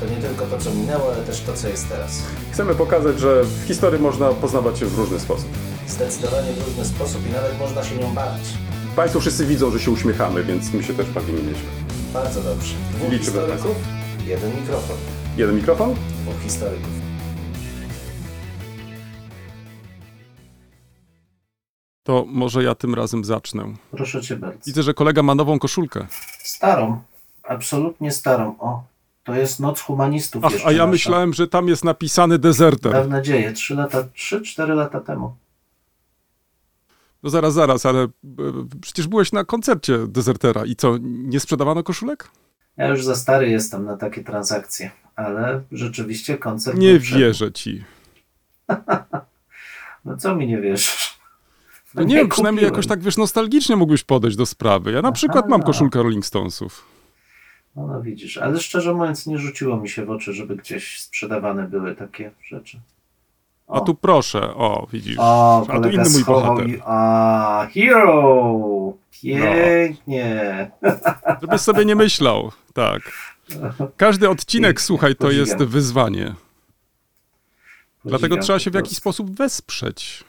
[0.00, 2.22] To nie tylko to, co minęło, ale też to, co jest teraz.
[2.52, 5.48] Chcemy pokazać, że w historii można poznawać się w różny sposób.
[5.86, 8.44] Zdecydowanie w różny sposób i nawet można się nią bawić.
[8.96, 11.68] Państwo wszyscy widzą, że się uśmiechamy, więc my się też bawimy nieźle.
[12.12, 12.74] Bardzo dobrze.
[12.94, 13.76] Dwóch Liczymy historyków,
[14.26, 14.96] jeden mikrofon.
[15.36, 15.94] Jeden mikrofon?
[16.22, 16.88] Dwóch historyków.
[22.02, 23.64] To może ja tym razem zacznę.
[23.90, 24.58] Proszę cię bardzo.
[24.66, 26.06] Widzę, że kolega ma nową koszulkę.
[26.38, 27.00] Starą,
[27.42, 28.54] absolutnie starą.
[28.58, 28.82] O,
[29.28, 30.86] to jest Noc Humanistów Ach, a ja nasza.
[30.86, 32.92] myślałem, że tam jest napisany dezerter.
[32.92, 35.36] Dawne dzieje, trzy lata, trzy, cztery lata temu.
[37.22, 38.08] No zaraz, zaraz, ale e,
[38.80, 42.30] przecież byłeś na koncercie dezertera i co, nie sprzedawano koszulek?
[42.76, 47.84] Ja już za stary jestem na takie transakcje, ale rzeczywiście koncert Nie wierzę ci.
[50.04, 51.18] No co mi nie wierzysz?
[51.94, 54.92] No nie wiem, przynajmniej jakoś tak, wiesz, nostalgicznie mógłbyś podejść do sprawy.
[54.92, 55.66] Ja na przykład mam Aha.
[55.66, 56.97] koszulkę Rolling Stonesów.
[57.78, 61.68] No, no widzisz, ale szczerze mówiąc nie rzuciło mi się w oczy, żeby gdzieś sprzedawane
[61.68, 62.80] były takie rzeczy.
[63.68, 65.16] A tu proszę, o, widzisz.
[65.18, 66.66] O, A tu inny mój bohater.
[66.68, 68.92] mi- A, hero!
[69.22, 70.70] Pięknie.
[71.42, 73.02] Żebyś sobie nie myślał, tak.
[73.96, 75.46] Każdy odcinek, Pięknie, słuchaj, to podziwiam.
[75.46, 76.34] jest wyzwanie.
[78.04, 80.24] Dlatego Podziwiam trzeba się w jakiś sposób wesprzeć.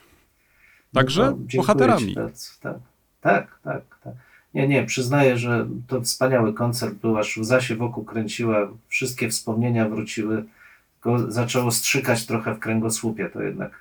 [0.93, 2.07] No Także to dziękuję bohaterami.
[2.07, 2.15] ci.
[2.61, 2.79] Tak,
[3.21, 4.13] tak, tak, tak.
[4.53, 9.89] Nie, nie, przyznaję, że to wspaniały koncert był, aż łza się wokół kręciła, wszystkie wspomnienia
[9.89, 10.45] wróciły,
[10.93, 13.71] tylko zaczęło strzykać trochę w kręgosłupie, to jednak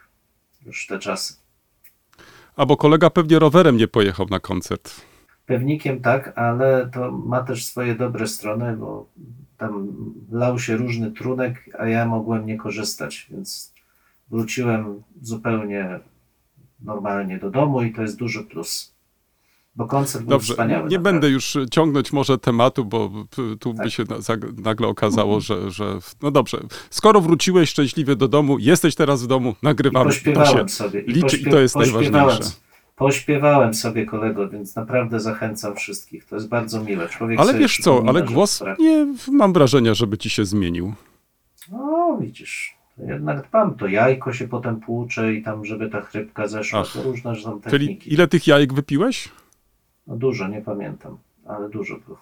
[0.67, 1.35] już te czasy.
[2.57, 5.01] A bo kolega pewnie rowerem nie pojechał na koncert.
[5.47, 9.07] Pewnikiem tak, ale to ma też swoje dobre strony, bo
[9.59, 9.87] tam
[10.31, 13.73] lał się różny trunek, a ja mogłem nie korzystać, więc
[14.31, 16.01] wróciłem zupełnie
[16.81, 18.98] normalnie do domu i to jest duży plus.
[19.79, 20.73] Bo koncert był Dobrze, wspaniały.
[20.83, 21.13] nie naprawdę.
[21.13, 23.11] będę już ciągnąć może tematu, bo
[23.61, 23.91] tu by Tak.
[23.93, 25.99] się na, zag- nagle okazało, że, że.
[26.23, 26.59] No dobrze,
[26.91, 30.05] skoro wróciłeś szczęśliwie do domu, jesteś teraz w domu, I nagrywamy.
[30.11, 31.03] To się pośpiewałem sobie.
[31.03, 32.41] liczy i to jest najważniejsze.
[32.97, 36.25] Pośpiewałem sobie kolego, więc naprawdę zachęcam wszystkich.
[36.25, 37.09] To jest bardzo miłe.
[37.09, 40.93] Człowiek Ale wiesz co, ale głos spra- nie mam wrażenia, żeby ci się zmienił.
[41.73, 43.75] No widzisz, to jednak dbam.
[43.75, 46.81] To jajko się potem płucze i tam, żeby ta chrypka zeszła.
[46.81, 46.93] Ach.
[46.93, 47.97] To różne są techniki.
[48.05, 49.29] Czyli ile tych jajek wypiłeś?
[50.09, 52.19] No dużo, nie pamiętam, ale dużo było.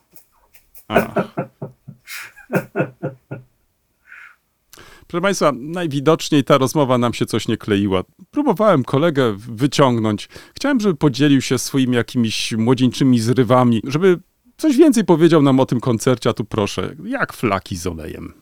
[5.07, 8.03] Proszę Państwa, najwidoczniej ta rozmowa nam się coś nie kleiła.
[8.31, 10.29] Próbowałem kolegę wyciągnąć.
[10.55, 14.19] Chciałem, żeby podzielił się swoimi jakimiś młodzieńczymi zrywami, żeby
[14.57, 18.33] coś więcej powiedział nam o tym koncercie, a tu proszę, jak flaki z olejem.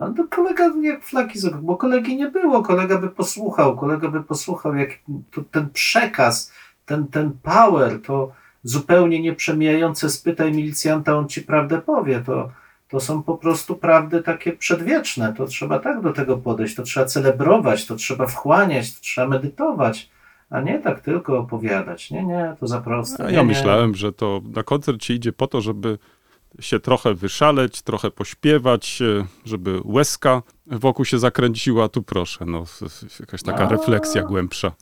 [0.00, 4.08] A to kolega jak flaki z oka, bo kolegi nie było, kolega by posłuchał, kolega
[4.08, 4.90] by posłuchał, jak
[5.30, 6.52] to, ten przekaz,
[6.86, 8.32] ten, ten power, to
[8.62, 12.50] zupełnie nieprzemijające spytaj milicjanta, on ci prawdę powie, to,
[12.88, 17.06] to są po prostu prawdy takie przedwieczne, to trzeba tak do tego podejść, to trzeba
[17.06, 20.10] celebrować, to trzeba wchłaniać, to trzeba medytować,
[20.50, 23.24] a nie tak tylko opowiadać, nie, nie, to za proste.
[23.24, 23.48] A nie, ja nie.
[23.48, 25.98] myślałem, że to na koncert się idzie po to, żeby
[26.60, 31.88] się trochę wyszaleć, trochę pośpiewać, e, żeby łezka wokół się zakręciła.
[31.88, 32.64] Tu proszę, no,
[33.20, 33.68] jakaś taka A.
[33.68, 34.72] refleksja głębsza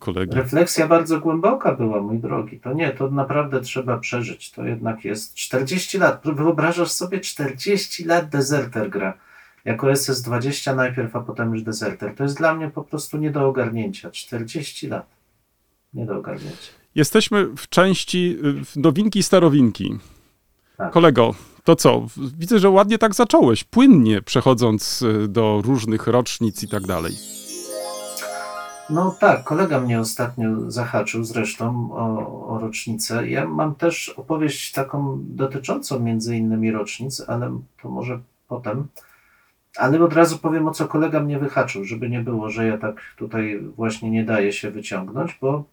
[0.00, 0.36] kolegi.
[0.36, 2.60] Refleksja bardzo głęboka była, mój drogi.
[2.60, 4.50] To nie, to naprawdę trzeba przeżyć.
[4.50, 6.22] To jednak jest 40 lat.
[6.24, 9.14] Wyobrażasz sobie 40 lat dezerter gra.
[9.64, 12.14] Jako SS-20 najpierw, a potem już dezerter.
[12.14, 14.10] To jest dla mnie po prostu nie do ogarnięcia.
[14.10, 15.06] 40 lat.
[15.94, 16.72] Nie do ogarnięcia.
[16.94, 19.98] Jesteśmy w części w nowinki i starowinki.
[20.76, 20.92] Tak.
[20.92, 21.34] Kolego,
[21.64, 22.06] to co?
[22.38, 27.12] Widzę, że ładnie tak zacząłeś, płynnie przechodząc y, do różnych rocznic i tak dalej.
[28.90, 33.28] No tak, kolega mnie ostatnio zahaczył zresztą o, o rocznicę.
[33.28, 38.86] Ja mam też opowieść taką dotyczącą między innymi rocznic, ale to może potem.
[39.76, 43.00] Ale od razu powiem, o co kolega mnie wyhaczył, żeby nie było, że ja tak
[43.16, 45.64] tutaj właśnie nie daję się wyciągnąć, bo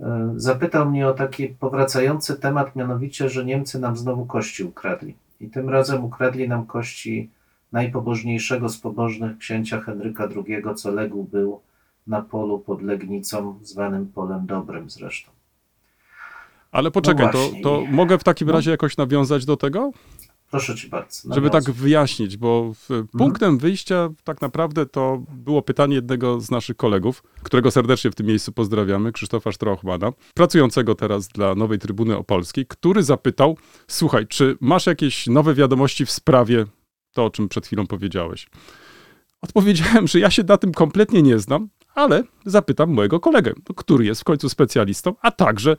[0.00, 5.14] e, zapytał mnie o taki powracający temat, mianowicie, że Niemcy nam znowu kości ukradli.
[5.40, 7.30] I tym razem ukradli nam kości
[7.72, 11.60] najpobożniejszego z pobożnych księcia Henryka II, co legł był
[12.06, 15.30] na polu pod Legnicą, zwanym Polem Dobrym zresztą.
[16.72, 17.90] Ale poczekaj, to, właśnie, to nie.
[17.90, 18.54] mogę w takim No.
[18.54, 19.90] razie jakoś nawiązać do tego?
[20.50, 21.34] Proszę cię bardzo.
[21.34, 22.88] Żeby tak wyjaśnić, bo w-
[23.18, 28.26] punktem wyjścia tak naprawdę to było pytanie jednego z naszych kolegów, którego serdecznie w tym
[28.26, 33.56] miejscu pozdrawiamy, Krzysztofa Strauchmana, pracującego teraz dla Nowej Trybuny Opolskiej, który zapytał,
[33.88, 36.64] słuchaj, czy masz jakieś nowe wiadomości w sprawie,
[37.12, 38.48] to o czym przed chwilą powiedziałeś.
[39.42, 44.20] Odpowiedziałem, że ja się na tym kompletnie nie znam, ale zapytam mojego kolegę, który jest
[44.20, 45.76] w końcu specjalistą, a także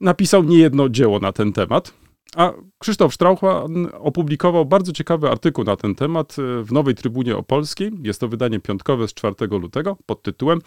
[0.00, 1.94] napisał niejedno dzieło na ten temat.
[2.36, 7.92] A Krzysztof Strauchman opublikował bardzo ciekawy artykuł na ten temat e, w Nowej Trybunie Opolskiej.
[8.02, 10.60] Jest to wydanie piątkowe z 4 lutego pod tytułem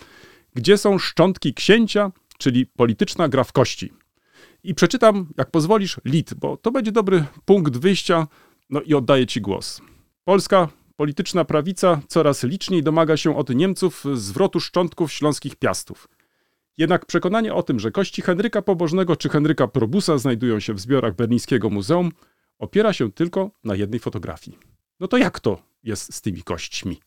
[0.56, 3.94] Gdzie są szczątki księcia, czyli polityczna gra w kości.
[4.64, 8.28] I przeczytam, jak pozwolisz, lit, bo to będzie dobry punkt wyjścia.
[8.70, 9.82] No i oddaję Ci głos.
[10.24, 10.68] Polska
[11.02, 16.08] polityczna prawica coraz liczniej domaga się od Niemców zwrotu szczątków śląskich piastów.
[16.78, 21.16] Jednak przekonanie o tym, że kości Henryka Pobożnego czy Henryka Probusa znajdują się w zbiorach
[21.16, 22.12] berlińskiego muzeum,
[22.60, 24.58] opiera się tylko na jednej fotografii.
[25.00, 27.00] No to jak to jest z tymi kośćmi?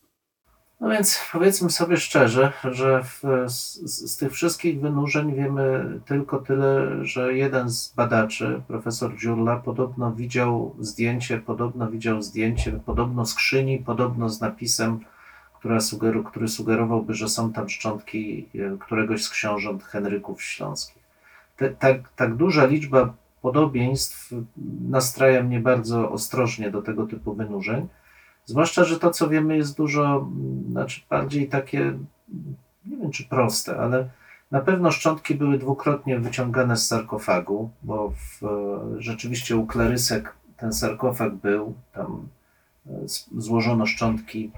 [0.81, 3.75] No więc powiedzmy sobie szczerze, że w, z,
[4.12, 10.76] z tych wszystkich wynurzeń wiemy tylko tyle, że jeden z badaczy, profesor Dziurla, podobno widział
[10.81, 15.00] zdjęcie, podobno widział zdjęcie, podobno skrzyni, podobno z napisem,
[15.59, 21.03] która sugeru, który sugerowałby, że są tam szczątki e, któregoś z książąt Henryków Śląskich.
[21.56, 24.31] Te, tak, tak duża liczba podobieństw
[24.88, 27.88] nastraja mnie bardzo ostrożnie do tego typu wynurzeń.
[28.46, 32.06] Zwłaszcza, że to, co wiemy, jest dużo, mm, znaczy bardziej takie, mm,
[32.87, 34.08] nie wiem czy proste, ale
[34.50, 40.73] na pewno szczątki były dwukrotnie wyciągane z sarkofagu, bo w, e, rzeczywiście u klarysek ten
[40.73, 42.29] sarkofag był, tam
[42.87, 42.91] e,
[43.38, 44.50] złożono szczątki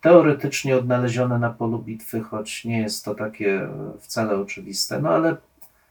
[0.00, 3.68] teoretycznie odnalezione na polu bitwy, choć nie jest to takie e,
[4.00, 5.36] wcale oczywiste, no ale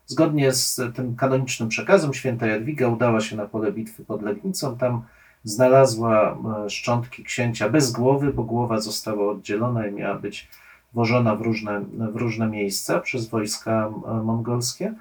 [0.06, 5.04] zgodnie z tym kanonicznym przekazem święta Jadwiga udała się na pole bitwy pod Legnicą, tam
[5.44, 10.50] znalazła e, szczątki księcia bez głowy, bo głowa została oddzielona i miała być
[10.94, 11.82] wożona w różne,
[12.12, 14.94] w różne miejsca przez wojska e, mongolskie.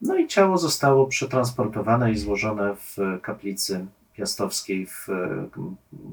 [0.00, 3.86] No i ciało zostało przetransportowane i złożone w kaplicy
[4.16, 5.48] piastowskiej w e,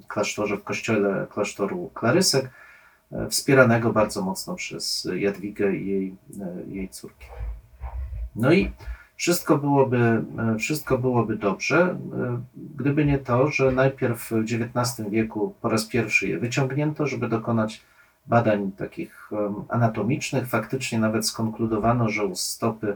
[0.08, 2.50] klasztorze, w kościele klasztoru Klarysek,
[3.30, 6.16] wspieranego bardzo mocno przez Jadwigę i jej,
[6.68, 7.26] jej córki.
[8.36, 8.72] No i
[9.20, 12.42] wszystko byłoby, e, wszystko byłoby dobrze, e,
[12.76, 17.82] gdyby nie to, że najpierw w XIX wieku po raz pierwszy je wyciągnięto, żeby dokonać
[18.26, 19.30] badań takich
[19.70, 20.48] anatomicznych.
[20.48, 22.96] Faktycznie nawet skonkludowano, że u stopy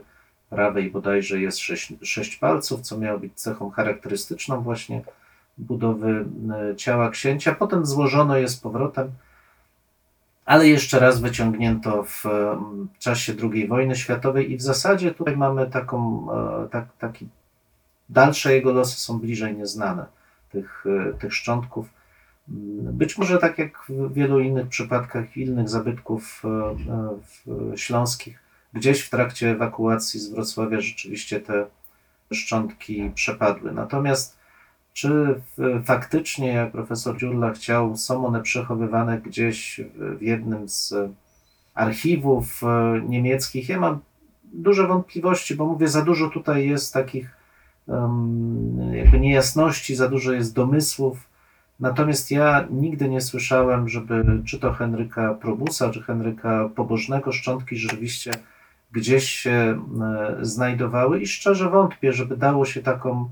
[0.49, 5.01] prawej bodajże jest sześć, sześć palców, co miało być cechą charakterystyczną właśnie
[5.57, 6.25] budowy
[6.71, 7.55] e, ciała księcia.
[7.55, 9.11] Potem złożono je z powrotem,
[10.45, 15.69] ale jeszcze raz wyciągnięto w em, czasie II wojny światowej i w zasadzie tutaj mamy
[15.69, 17.27] taką, e, tak, taki
[18.09, 20.05] dalsze jego losy są bliżej nieznane
[20.51, 21.89] tych, e, tych szczątków.
[22.49, 26.75] Mm, Być może tak jak w wielu innych przypadkach innych zabytków e,
[27.73, 28.39] e, śląskich,
[28.73, 31.65] gdzieś w trakcie ewakuacji z Wrocławia rzeczywiście te
[32.31, 33.71] szczątki przepadły.
[33.71, 34.37] Natomiast
[34.93, 35.09] czy
[35.57, 40.93] w- faktycznie, jak profesor Dziurla chciał, są one przechowywane gdzieś w- jednym z
[41.73, 43.69] archiwów e, niemieckich?
[43.69, 43.99] Ja mam
[44.53, 47.37] duże wątpliwości, bo mówię, za dużo tutaj jest takich
[48.91, 51.17] jakby niejasności, za dużo jest domysłów.
[51.79, 58.31] Natomiast ja nigdy nie słyszałem, żeby czy to Henryka Probusa, czy Henryka Pobożnego szczątki rzeczywiście
[58.91, 63.29] gdzieś się e, znajdowały i szczerze wątpię, żeby dało się taką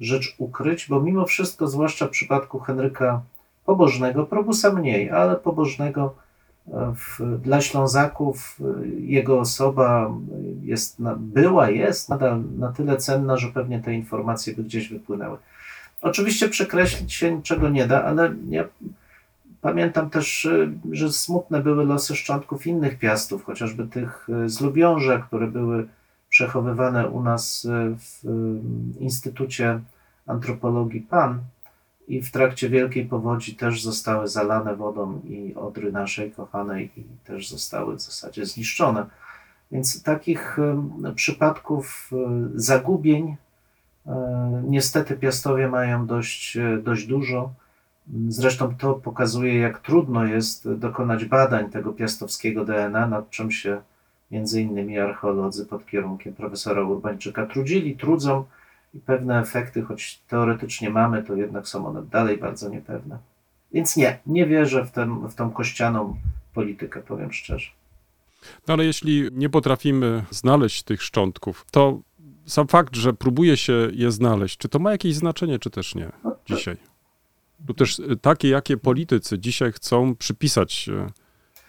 [0.00, 3.22] rzecz ukryć, bo mimo wszystko, zwłaszcza w przypadku Henryka
[3.64, 6.14] Pobożnego, Probusa mniej, ale Pobożnego
[6.68, 10.10] e, w, dla Ślązaków e, jego osoba
[10.62, 15.38] jest, była, jest nadal na tyle cenna, że pewnie te informacje by gdzieś wypłynęły.
[16.02, 18.64] Oczywiście przekreślić się niczego nie da, ale ja
[19.60, 25.46] pamiętam też, e, że smutne były losy szczątków innych piastów, chociażby tych z Lubiąża, które
[25.46, 25.88] były
[26.38, 29.80] przechowywane u nas e, w e, Instytucie
[30.26, 31.40] Antropologii PAN
[32.08, 37.48] i w trakcie Wielkiej Powodzi też zostały zalane wodą i Odry naszej kochanej i też
[37.48, 39.06] zostały w zasadzie zniszczone.
[39.72, 42.10] Więc takich em, przypadków
[42.54, 43.36] zagubień
[44.64, 47.52] niestety piastowie mają dość, dość dużo.
[48.28, 53.80] Zresztą to pokazuje, jak trudno jest dokonać badań tego piastowskiego DNA, nad czym się
[54.30, 58.44] między innymi archeolodzy pod kierunkiem profesora Urbańczyka trudzili, trudzą
[58.94, 63.18] i pewne efekty, choć teoretycznie mamy, to jednak są one dalej bardzo niepewne.
[63.72, 66.16] Więc nie, nie wierzę w, ten, w tą kościaną
[66.54, 67.70] politykę, powiem szczerze.
[68.68, 72.00] No ale jeśli nie potrafimy znaleźć tych szczątków, to
[72.46, 76.12] sam fakt, że próbuje się je znaleźć, czy to ma jakieś znaczenie, czy też nie?
[76.24, 76.76] No, dzisiaj?
[77.68, 81.12] Lub też y, takie, jakie politycy dzisiaj chcą przypisać y,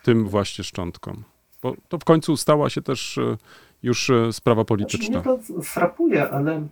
[0.04, 1.24] tym właśnie szczątkom?
[1.62, 3.38] Bo to w końcu stała się też y,
[3.84, 5.16] już y, sprawa Znaczy, polityczna.
[5.16, 6.68] mnie to frapuje, ale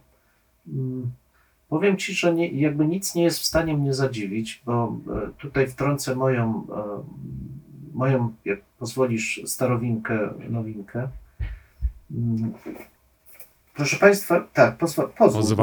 [0.67, 1.11] mm,
[1.69, 5.67] powiem Ci, że nie, jakby nic nie jest w stanie mnie zadziwić, bo e, tutaj
[5.67, 7.03] wtrącę moją, e,
[7.93, 11.07] moją, jak pozwolisz, starowinkę, nowinkę.
[12.11, 12.53] Mm,
[13.77, 15.09] Proszę Państwa, tak, pozwól,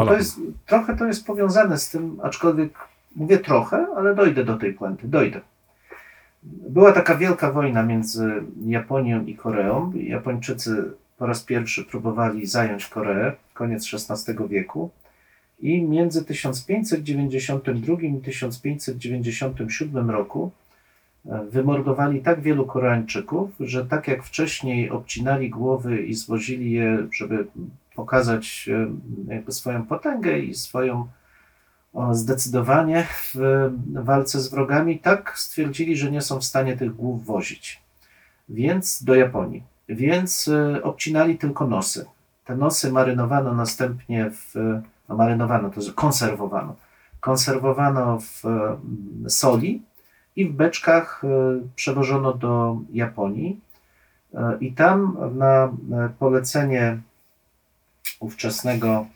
[0.06, 2.74] to jest, trochę to jest powiązane z tym, aczkolwiek
[3.16, 5.40] mówię trochę, ale dojdę do tej puenty, dojdę.
[6.44, 9.92] Była taka wielka wojna między Japonią i Koreą.
[9.94, 14.90] Japończycy po raz pierwszy próbowali zająć Koreę, koniec XVI wieku.
[15.60, 20.50] I między 1592 i 1597 roku
[21.26, 27.46] e, wymordowali tak wielu Koreańczyków, że tak jak wcześniej obcinali głowy i zwozili je, żeby
[27.94, 28.70] pokazać
[29.48, 31.08] e, swoją potęgę i swoją
[32.12, 33.34] zdecydowanie w
[33.94, 37.82] walce z wrogami, tak stwierdzili, że nie są w stanie tych głów wozić.
[38.48, 39.62] Więc do Japonii.
[39.88, 42.06] Więc e, obcinali tylko nosy.
[42.44, 44.54] Te nosy marynowano następnie w.
[45.08, 46.76] No marynowano, to jest konserwowano.
[47.20, 48.76] Konserwowano w e,
[49.30, 49.82] soli
[50.36, 51.28] i w beczkach e,
[51.76, 53.60] przewożono do Japonii.
[54.34, 55.72] E, I tam na
[56.18, 56.98] polecenie
[58.20, 59.06] ówczesnego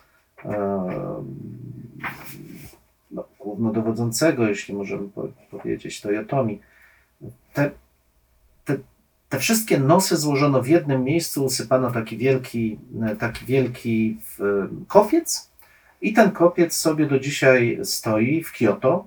[3.59, 6.61] no, głównodowodzącego, jeśli możemy po, powiedzieć, Toyotomi,
[7.53, 7.71] te,
[8.65, 8.77] te,
[9.29, 12.79] te wszystkie nosy złożono w jednym miejscu, usypano taki wielki,
[13.19, 14.17] taki wielki
[14.89, 15.51] kopiec
[16.01, 19.07] i ten kopiec sobie do dzisiaj stoi w Kyoto.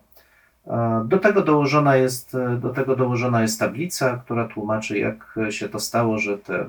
[1.05, 6.20] Do tego, dołożona jest, do tego dołożona jest tablica, która tłumaczy, jak się to stało,
[6.20, 6.65] że te,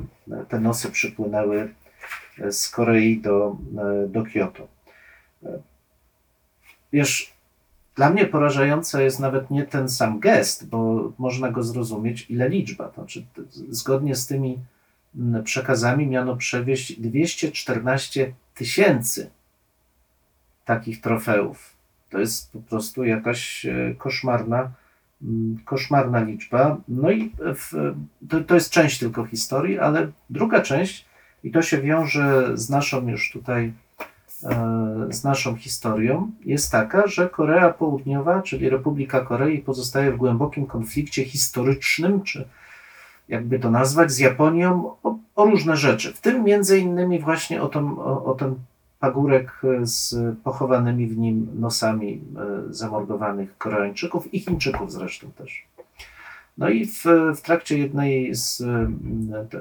[0.49, 1.75] te nosy przypłynęły
[2.51, 3.57] z Korei do,
[4.09, 4.69] do Kyoto.
[6.93, 7.32] Wiesz,
[7.97, 12.89] dla mnie porażające jest nawet nie ten sam gest, bo można go zrozumieć, ile liczba.
[12.89, 13.25] To znaczy,
[13.71, 14.59] zgodnie z tymi
[15.17, 19.31] mm, przekazami miano przewieźć 214 tysięcy
[20.65, 21.73] takich trofeów.
[22.11, 24.71] To jest po prostu jakaś e, koszmarna,
[25.23, 26.77] mm, koszmarna liczba.
[26.89, 27.95] No i w,
[28.29, 31.07] to, to jest część tylko historii, ale druga część,
[31.45, 33.73] i to się wiąże z naszą już tutaj
[35.11, 41.25] z naszą historią, jest taka, że Korea Południowa, czyli Republika Korei, pozostaje w głębokim konflikcie
[41.25, 42.49] historycznym, czy
[43.29, 46.13] jakby to nazwać, z Japonią o, o różne rzeczy.
[46.13, 48.55] W tym między innymi właśnie o, tą, o, o ten
[49.01, 52.21] pagórek z pochowanymi w nim nosami
[52.71, 55.67] e, zamordowanych Koreańczyków i Chińczyków zresztą też.
[56.59, 57.05] No i w,
[57.37, 58.63] w trakcie jednej z,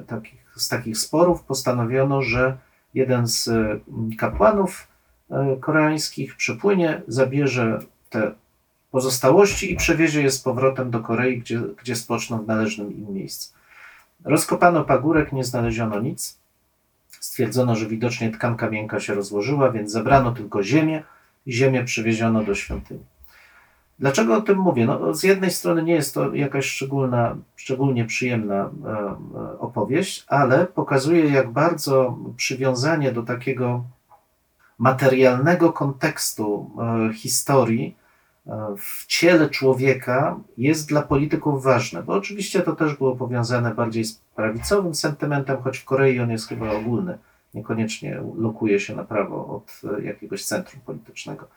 [0.07, 2.57] takich, z takich sporów postanowiono, że
[2.93, 3.81] jeden z mm,
[4.17, 4.87] kapłanów
[5.31, 7.79] e, koreańskich przypłynie, zabierze
[8.09, 8.31] te
[8.91, 13.53] pozostałości i przewiezie je z powrotem do Korei, gdzie, gdzie spoczną w należnym im miejscu.
[14.23, 16.37] Rozkopano pagórek, nie znaleziono nic.
[17.09, 21.03] Stwierdzono, że widocznie tkanka miękka się rozłożyła, więc zabrano tylko ziemię
[21.45, 23.03] i ziemię przywieziono do świątyni.
[24.01, 24.85] Dlaczego o tym mówię?
[24.85, 28.69] No, z jednej strony nie jest to jakaś szczególna, szczególnie przyjemna e,
[29.59, 33.83] opowieść, ale pokazuje, jak bardzo przywiązanie do takiego
[34.77, 36.71] materialnego kontekstu
[37.09, 37.95] e, historii
[38.47, 44.05] e, w ciele człowieka jest dla polityków ważne, bo oczywiście to też było powiązane bardziej
[44.05, 47.17] z prawicowym sentymentem, choć w Korei on jest chyba ogólny,
[47.53, 51.47] niekoniecznie lokuje się na prawo od jakiegoś centrum politycznego.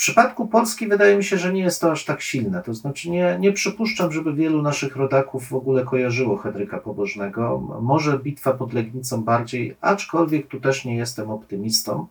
[0.00, 2.62] W przypadku Polski wydaje mi się, że nie jest to aż tak silne.
[2.62, 7.58] To znaczy nie, nie przypuszczam, żeby wielu naszych rodaków w ogóle kojarzyło Henryka Pobożnego.
[7.82, 12.06] Może bitwa pod Legnicą bardziej, aczkolwiek tu też nie jestem optymistą.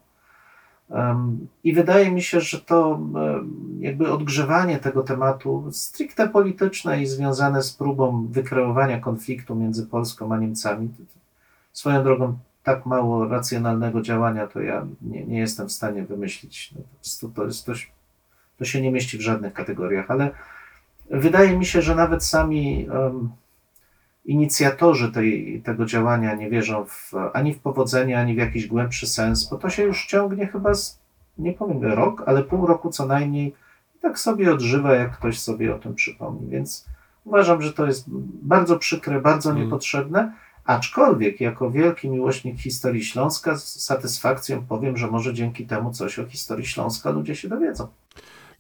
[1.63, 3.00] I wydaje mi się, że to
[3.79, 10.38] jakby odgrzewanie tego tematu stricte polityczne i związane z próbą wykreowania konfliktu między Polską a
[10.38, 10.89] Niemcami.
[11.74, 16.71] Swoją drogą, tak mało racjonalnego działania to ja nie, nie jestem w stanie wymyślić.
[16.75, 17.91] No, po prostu to, jest coś,
[18.57, 20.31] to się nie mieści w żadnych kategoriach, ale
[21.09, 23.29] wydaje mi się, że nawet sami um,
[24.25, 29.49] inicjatorzy tej, tego działania nie wierzą w, ani w powodzenie, ani w jakiś głębszy sens,
[29.49, 30.99] bo to się już ciągnie chyba z,
[31.37, 33.47] nie powiem rok, ale pół roku co najmniej.
[33.95, 36.49] I tak sobie odżywa, jak ktoś sobie o tym przypomni.
[36.49, 36.85] Więc
[37.25, 38.05] uważam, że to jest
[38.41, 39.63] bardzo przykre, bardzo Mm.
[39.63, 40.33] niepotrzebne.
[40.69, 46.25] Aczkolwiek, jako wielki miłośnik historii Śląska, z satysfakcją powiem, że może dzięki temu coś o
[46.25, 47.88] historii Śląska ludzie się dowiedzą.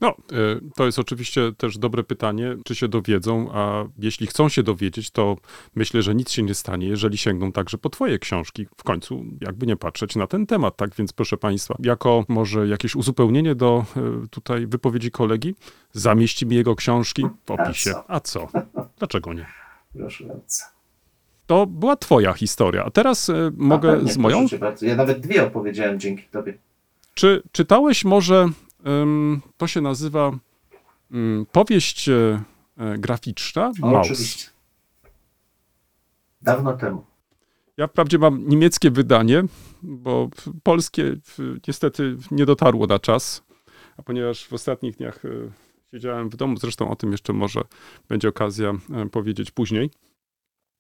[0.01, 4.63] No, y, to jest oczywiście też dobre pytanie, czy się dowiedzą, a jeśli chcą się
[4.63, 5.37] dowiedzieć, to
[5.75, 8.67] myślę, że nic się nie stanie, jeżeli sięgną także po twoje książki.
[8.77, 10.95] W końcu, jakby nie patrzeć na ten temat, tak?
[10.95, 13.85] Więc proszę państwa, jako może jakieś uzupełnienie do
[14.23, 15.55] y, tutaj wypowiedzi kolegi,
[15.91, 17.93] zamieścimy jego książki w opisie.
[18.07, 18.47] A co?
[18.97, 19.45] Dlaczego nie?
[19.93, 20.78] Proszę bardzo.
[21.49, 24.45] To była twoja historia, a teraz A mogę pewnie, z moją?
[24.59, 24.85] bardzo.
[24.85, 26.57] Ja nawet dwie opowiedziałem dzięki tobie.
[27.13, 28.49] Czy czytałeś może,
[28.87, 30.31] ym, to się nazywa
[31.13, 32.41] ym, powieść e,
[32.77, 34.07] e, graficzna O, Maus.
[34.07, 34.49] oczywiście.
[36.41, 37.05] Dawno temu.
[37.77, 39.43] Ja wprawdzie mam niemieckie wydanie,
[39.83, 40.29] bo
[40.63, 41.15] polskie
[41.67, 43.43] niestety nie dotarło na czas,
[43.97, 45.29] a ponieważ w ostatnich dniach e,
[45.91, 47.61] siedziałem w domu, zresztą o tym jeszcze może
[48.09, 49.89] będzie okazja e, powiedzieć później,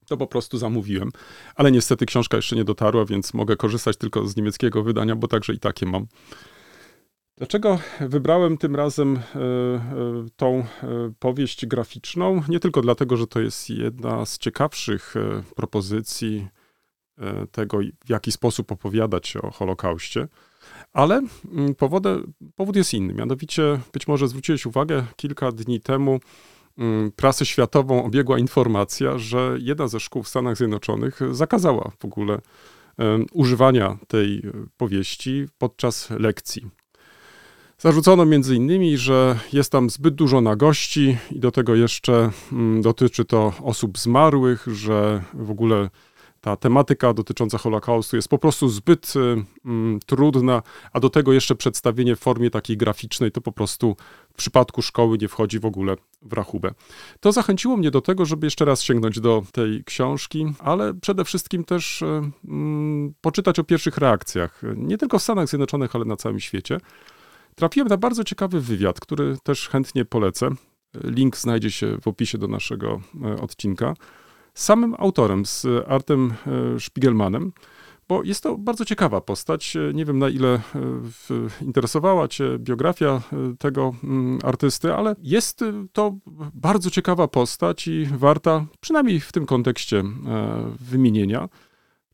[0.09, 1.11] to po prostu zamówiłem.
[1.55, 5.53] Ale niestety książka jeszcze nie dotarła, więc mogę korzystać tylko z niemieckiego wydania, bo także
[5.53, 6.07] i takie mam.
[7.39, 9.81] Dlaczego wybrałem tym razem e, e,
[10.35, 10.65] tą e,
[11.19, 12.41] powieść graficzną?
[12.49, 15.13] Nie tylko dlatego, że to jest jedna z ciekawszych
[15.55, 16.47] propozycji
[17.51, 20.27] tego, w jaki sposób opowiadać o Holokauście,
[20.93, 22.23] ale mm, powody,
[22.55, 23.13] powód jest inny.
[23.13, 26.19] Mianowicie, być może zwróciłeś uwagę, kilka dni temu
[27.15, 32.41] prasę światową obiegła informacja, że jedna ze szkół w Stanach Zjednoczonych zakazała w ogóle
[33.33, 34.41] używania tej e,
[34.77, 36.65] powieści podczas lekcji.
[37.77, 43.25] Zarzucono między innymi, że jest tam zbyt dużo nagości i do tego jeszcze mm, dotyczy
[43.25, 45.89] to osób zmarłych, że w ogóle
[46.41, 49.19] ta tematyka dotycząca Holokaustu jest po prostu zbyt y,
[49.65, 50.61] mm, trudna,
[50.93, 53.95] a do tego jeszcze przedstawienie w formie takiej graficznej to po prostu
[54.33, 56.71] w przypadku szkoły nie wchodzi w ogóle w rachubę.
[57.19, 61.63] To zachęciło mnie do tego, żeby jeszcze raz sięgnąć do tej książki, ale przede wszystkim
[61.63, 62.05] też y,
[62.47, 66.77] mm, poczytać o pierwszych reakcjach, nie tylko w Stanach Zjednoczonych, ale na całym świecie.
[67.55, 70.49] Trafiłem na bardzo ciekawy wywiad, który też chętnie polecę.
[71.03, 73.93] Link znajdzie się w opisie do naszego e, odcinka.
[74.59, 76.33] Samym autorem, z Artem
[76.75, 77.51] e, Spiegelmanem,
[78.07, 79.75] bo jest to bardzo ciekawa postać.
[79.75, 80.61] E, Nie wiem, na ile e,
[81.61, 83.21] interesowała Cię biografia
[83.59, 85.63] tego mm, artysty, ale jest
[85.93, 86.15] to
[86.53, 90.03] bardzo ciekawa postać i warta, przynajmniej w tym kontekście,
[90.79, 91.49] wymienienia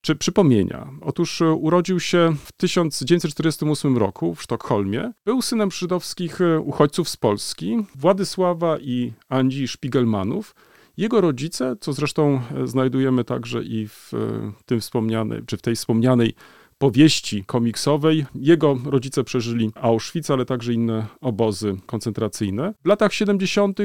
[0.01, 0.89] czy przypomnienia.
[1.01, 5.12] Otóż urodził się w 1948 roku w Sztokholmie.
[5.25, 10.55] Był synem żydowskich uchodźców z Polski, Władysława i Andzi Spiegelmanów.
[10.97, 15.75] Jego rodzice, co zresztą e, znajdujemy także i w e, tym wspomnianej, czy w tej
[15.75, 16.34] wspomnianej
[16.77, 18.25] powieści komiksowej.
[18.36, 22.73] Jego rodzice przeżyli Auschwitz, ale także inne obozy koncentracyjne.
[22.84, 23.84] W latach 70., e,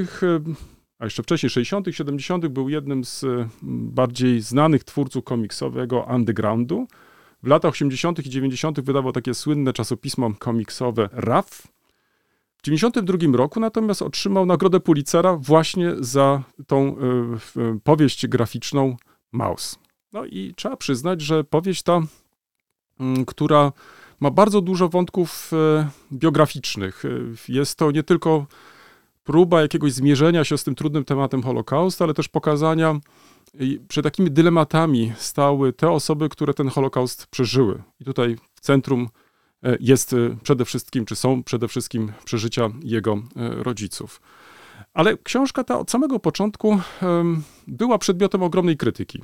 [0.98, 3.24] a jeszcze wcześniej 60., 70., był jednym z
[3.62, 6.86] bardziej znanych twórców komiksowego undergroundu.
[7.42, 8.26] W latach 80.
[8.26, 8.80] i 90.
[8.80, 11.62] wydawał takie słynne czasopismo komiksowe RAF.
[12.60, 17.00] W 92 roku natomiast otrzymał nagrodę Pulitzera właśnie za tą e,
[17.60, 18.96] e, powieść graficzną
[19.32, 19.78] Maus.
[20.12, 22.00] No i trzeba przyznać, że powieść ta,
[23.00, 23.72] mm, która
[24.20, 27.02] ma bardzo dużo wątków e, biograficznych.
[27.48, 28.46] Jest to nie tylko
[29.24, 33.00] próba jakiegoś zmierzenia się z tym trudnym tematem Holokaustu, ale też pokazania,
[33.88, 37.82] przed jakimi dylematami stały te osoby, które ten Holokaust przeżyły.
[38.00, 39.08] I tutaj w centrum
[39.80, 43.20] jest e, przede wszystkim, czy są przede wszystkim przeżycia jego e,
[43.62, 44.20] rodziców.
[44.94, 46.80] Ale książka ta od samego początku
[47.66, 49.22] była przedmiotem ogromnej krytyki.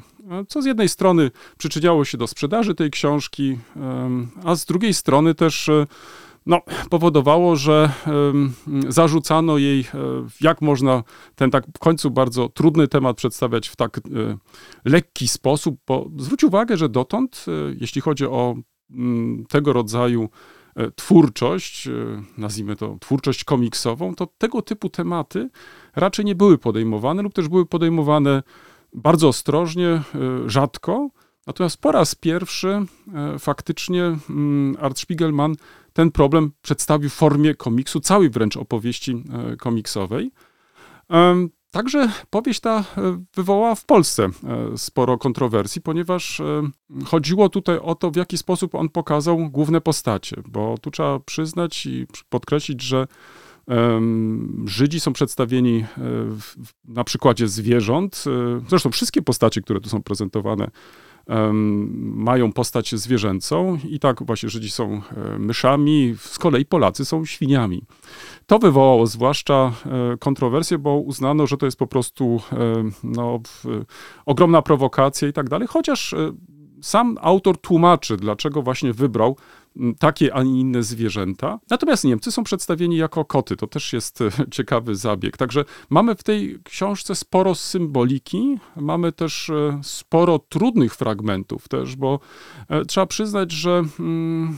[0.49, 3.59] Co z jednej strony przyczyniało się do sprzedaży tej książki,
[4.45, 5.87] a z drugiej strony też e,
[6.47, 7.91] no, powodowało, że
[8.89, 9.85] zarzucano jej, e,
[10.41, 11.03] jak można
[11.35, 14.01] ten tak w końcu bardzo trudny temat przedstawiać w tak e,
[14.85, 18.55] lekki sposób, bo zwróć uwagę, że dotąd, e, jeśli chodzi o
[19.49, 20.29] tego rodzaju
[20.77, 21.93] e, twórczość, e,
[22.39, 25.51] nazwijmy to twórczość komiksową, to tego typu tematy
[25.97, 28.43] raczej nie były podejmowane lub też były podejmowane
[28.93, 30.03] bardzo ostrożnie, e,
[30.47, 31.09] rzadko.
[31.47, 32.87] Natomiast po raz pierwszy
[33.39, 35.57] faktycznie mm, Art Spiegelman
[35.93, 39.25] ten problem przedstawił w formie komiksu, całej wręcz opowieści
[39.59, 40.31] komiksowej.
[41.77, 42.85] Także powieść ta e,
[43.35, 46.63] wywołała w Polsce e, sporo kontrowersji, ponieważ e,
[47.05, 51.87] chodziło tutaj o to, w jaki sposób on pokazał główne postacie, bo tu trzeba przyznać
[51.87, 53.07] i podkreślić, że
[54.65, 55.85] Żydzi są przedstawieni
[56.85, 58.25] na przykładzie zwierząt.
[58.69, 60.71] Zresztą wszystkie postacie, które tu są prezentowane,
[61.27, 67.83] mają postać zwierzęcą i tak właśnie Żydzi są e, myszami, z kolei Polacy są świniami.
[68.47, 72.57] To wywołało zwłaszcza e, kontrowersje, bo uznano, że to jest po prostu e,
[73.05, 73.41] no,
[74.27, 76.15] ogromna prowokacja i tak dalej, chociaż
[76.83, 79.37] sam autor tłumaczy, dlaczego właśnie wybrał
[79.77, 81.59] m, takie, a nie inne zwierzęta.
[81.71, 83.57] Natomiast Niemcy są przedstawieni jako koty.
[83.57, 85.37] To też jest e, ciekawy zabieg.
[85.37, 92.21] Także mamy w tej książce sporo symboliki, mamy też e, sporo trudnych fragmentów też, bo
[92.69, 94.57] e, trzeba przyznać, że mm,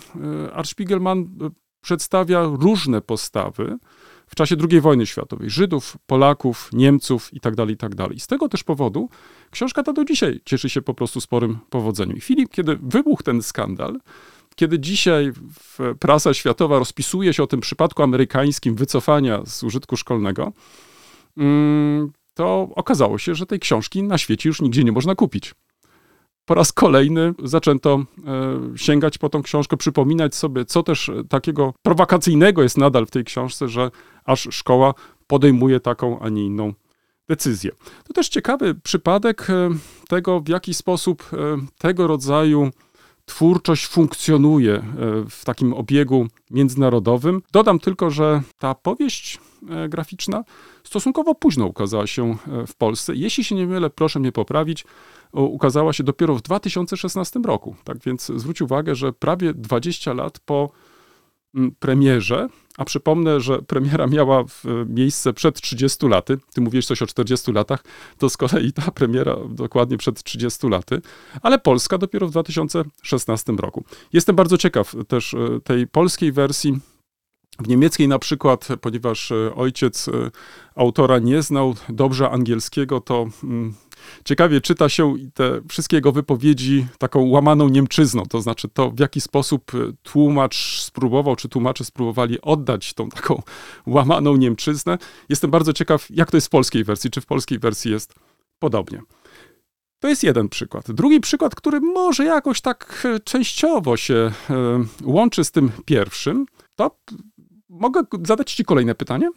[0.54, 1.50] e,
[1.80, 3.78] przedstawia różne postawy
[4.28, 5.50] w czasie II wojny światowej.
[5.50, 8.06] Żydów, Polaków, Niemców itd., itd.
[8.14, 9.08] I z tego też powodu
[9.50, 12.16] książka ta do dzisiaj cieszy się po prostu sporym powodzeniem.
[12.16, 14.00] I chwili, kiedy wybuchł ten skandal,
[14.56, 15.32] kiedy dzisiaj
[15.98, 20.52] prasa światowa rozpisuje się o tym przypadku amerykańskim wycofania z użytku szkolnego,
[21.36, 25.54] mm, to okazało się, że tej książki na świecie już nigdzie nie można kupić.
[26.44, 32.62] Po raz kolejny zaczęto e, sięgać po tą książkę, przypominać sobie, co też takiego prowokacyjnego
[32.62, 33.90] jest nadal w tej książce, że
[34.28, 34.94] aż szkoła
[35.26, 36.72] podejmuje taką, a nie inną
[37.28, 37.70] decyzję.
[38.04, 39.70] To też ciekawy przypadek e,
[40.08, 41.36] tego, w jaki sposób e,
[41.78, 42.70] tego rodzaju
[43.24, 44.82] twórczość funkcjonuje e,
[45.30, 47.42] w takim obiegu międzynarodowym.
[47.52, 49.40] Dodam tylko, że ta powieść
[49.88, 50.44] graficzna
[50.84, 52.36] stosunkowo późno ukazała się
[52.66, 53.14] w Polsce.
[53.16, 54.84] Jeśli się nie mylę, proszę mnie poprawić,
[55.32, 57.76] ukazała się dopiero w 2016 roku.
[57.84, 60.70] Tak więc zwróć uwagę, że prawie 20 lat po
[61.78, 67.06] premierze, a przypomnę, że premiera miała w- miejsce przed 30 laty, ty mówiłeś coś o
[67.06, 67.84] 40 latach,
[68.18, 71.00] to z kolei ta premiera dokładnie przed 30 laty,
[71.42, 73.84] ale Polska dopiero w 2016 roku.
[74.12, 76.78] Jestem bardzo ciekaw też e, tej polskiej wersji.
[77.58, 80.12] W niemieckiej na przykład, ponieważ e, ojciec e,
[80.74, 83.26] autora nie znał dobrze angielskiego, to
[84.24, 89.20] ciekawie czyta się te wszystkie jego wypowiedzi taką łamaną Niemczyzną, to znaczy to, w jaki
[89.20, 93.42] sposób e, tłumacz spróbował, czy tłumacze spróbowali oddać tą taką
[93.86, 94.98] łamaną Niemczyznę.
[95.28, 98.14] Jestem bardzo ciekaw, jak to jest w polskiej wersji, czy w polskiej wersji jest
[98.58, 99.00] podobnie.
[100.00, 100.90] To jest jeden przykład.
[100.92, 104.32] Drugi przykład, który może jakoś tak e, częściowo się e,
[105.04, 106.96] łączy z tym pierwszym, to
[107.68, 109.30] mogę zadać ci kolejne pytanie.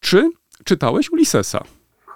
[0.00, 0.30] Czy
[0.64, 1.64] czytałeś Ulyssesa?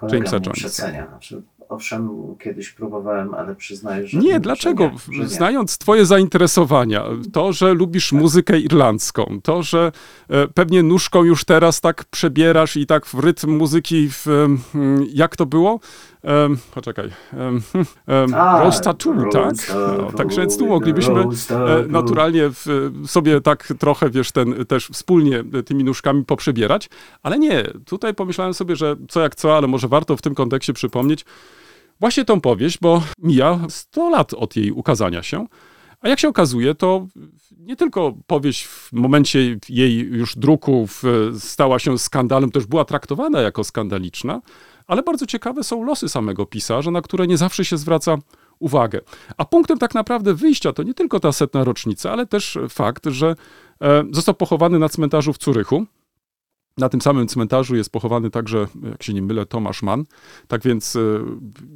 [0.01, 0.51] Jamesa Jonesa.
[0.51, 1.07] przecenia.
[1.07, 4.19] Znaczy, owszem, kiedyś próbowałem, ale przyznaję, że...
[4.19, 4.83] Nie, że dlaczego?
[4.83, 5.29] nie, że nie.
[5.29, 9.91] Znając twoje zainteresowania, to, że lubisz muzykę irlandzką, to, że
[10.29, 14.25] e, pewnie nóżką już teraz tak przebierasz i tak w rytm muzyki, w,
[15.13, 15.79] jak to było?
[16.23, 17.11] Em, poczekaj.
[17.33, 17.61] Um,
[18.07, 18.83] um, A, tak?
[18.83, 21.25] Tattoo, No, tak, więc tu moglibyśmy e,
[21.87, 26.89] naturalnie w, sobie tak trochę, wiesz, ten też wspólnie tymi nóżkami poprzebierać,
[27.23, 30.73] ale nie, tutaj pomyślałem sobie, że co jak co, ale może warto w tym kontekście
[30.73, 31.25] przypomnieć
[31.99, 35.47] właśnie tą powieść, bo mija 100 lat od jej ukazania się,
[36.01, 37.07] a jak się okazuje, to
[37.57, 40.87] nie tylko powieść w momencie jej już druku
[41.39, 44.41] stała się skandalem, też była traktowana jako skandaliczna,
[44.87, 48.17] ale bardzo ciekawe są losy samego pisarza, na które nie zawsze się zwraca
[48.59, 49.01] uwagę.
[49.37, 53.35] A punktem tak naprawdę wyjścia to nie tylko ta setna rocznica, ale też fakt, że
[53.81, 55.85] e, został pochowany na cmentarzu w Curychu.
[56.79, 60.05] Na tym samym cmentarzu jest pochowany także, jak się nie mylę, Tomasz Mann.
[60.47, 60.99] Tak więc, e,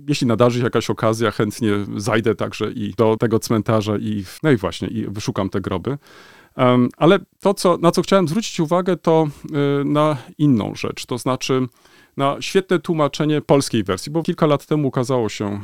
[0.07, 4.57] jeśli nadarzy się jakaś okazja, chętnie zajdę także i do tego cmentarza i, no i
[4.57, 5.97] właśnie, i wyszukam te groby.
[6.97, 11.67] Ale to, co, na co chciałem zwrócić uwagę, to e, na inną rzecz, to znaczy
[12.17, 15.61] na świetne tłumaczenie polskiej wersji, bo kilka lat temu ukazało się e,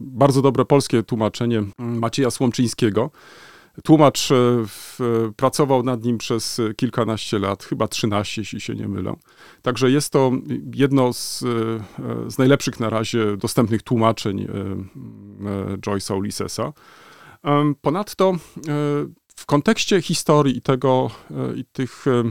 [0.00, 3.10] bardzo dobre polskie tłumaczenie mm, Macieja Słomczyńskiego.
[3.84, 4.34] Tłumacz e,
[4.66, 4.98] w,
[5.36, 9.14] pracował nad nim przez kilkanaście lat, chyba 13, jeśli się nie mylę.
[9.62, 10.32] Także jest to
[10.74, 16.72] jedno z, e, z najlepszych na razie dostępnych tłumaczeń e, e, Joyce'a Ulyssesa.
[17.82, 22.22] Ponadto e, w kontekście historii tego, e, i tych e,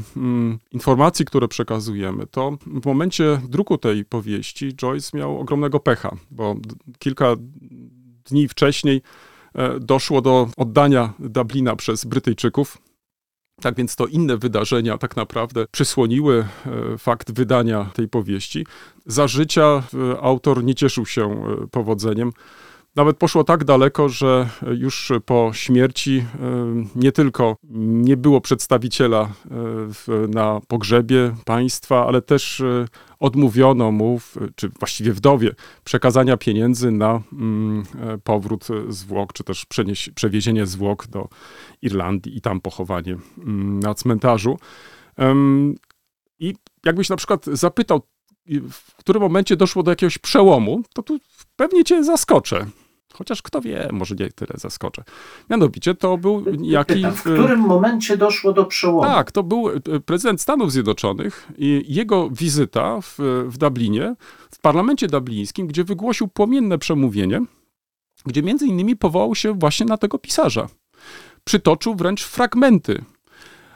[0.71, 6.55] informacji, które przekazujemy, to w momencie druku tej powieści Joyce miał ogromnego pecha, bo
[6.99, 7.35] kilka
[8.25, 9.30] dni wcześniej e,
[9.79, 12.77] doszło do oddania Dublina przez Brytyjczyków.
[13.61, 18.65] Tak więc to inne wydarzenia tak naprawdę przysłoniły e, fakt wydania tej powieści.
[19.05, 19.83] Za życia
[20.13, 22.31] e, autor nie cieszył się e, powodzeniem.
[22.95, 29.29] Nawet poszło tak daleko, że już po śmierci e, nie tylko nie było przedstawiciela
[30.07, 32.85] e, na pogrzebie państwa, ale też e,
[33.19, 34.19] odmówiono mu,
[34.55, 39.65] czy właściwie wdowie, przekazania pieniędzy na mm, e, powrót zwłok, czy też
[40.15, 41.29] przewiezienie zwłok do
[41.81, 44.59] Irlandii i tam pochowanie mm, na cmentarzu.
[46.39, 48.01] I jakbyś na przykład zapytał,
[48.71, 51.19] w którym momencie doszło do jakiegoś przełomu, to tu
[51.55, 52.65] pewnie cię zaskoczę.
[53.13, 55.03] Chociaż kto wie, może nie tyle zaskoczę.
[55.49, 56.93] Mianowicie to był jaki...
[56.93, 59.13] Pytam, w którym momencie doszło do przełomu?
[59.13, 63.15] Tak, to był e, prezydent Stanów Zjednoczonych i jego wizyta w,
[63.47, 64.15] w Dublinie,
[64.51, 67.41] w parlamencie dublińskim, gdzie wygłosił płomienne przemówienie,
[68.25, 70.67] gdzie między innymi powołał się właśnie na tego pisarza.
[71.43, 73.03] Przytoczył wręcz fragmenty.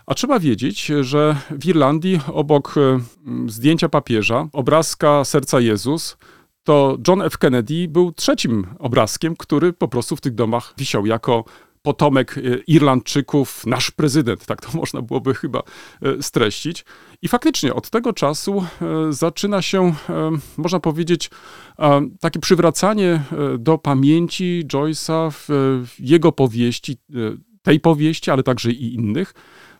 [0.05, 2.99] A trzeba wiedzieć, że w Irlandii obok e,
[3.47, 6.17] zdjęcia papieża, obrazka serca Jezus,
[6.65, 7.37] to John F.
[7.37, 11.43] Kennedy był trzecim obrazkiem, który po prostu w tych domach wisiał jako
[11.81, 15.59] potomek e, Irlandczyków, nasz prezydent, tak to można byłoby chyba
[16.01, 16.85] e, streścić.
[17.21, 19.93] I faktycznie od tego czasu e, zaczyna się,
[20.57, 21.29] można powiedzieć,
[22.19, 23.21] takie przywracanie
[23.59, 26.97] do pamięci Joyce'a w jego powieści,
[27.61, 29.33] tej powieści, ale także i innych.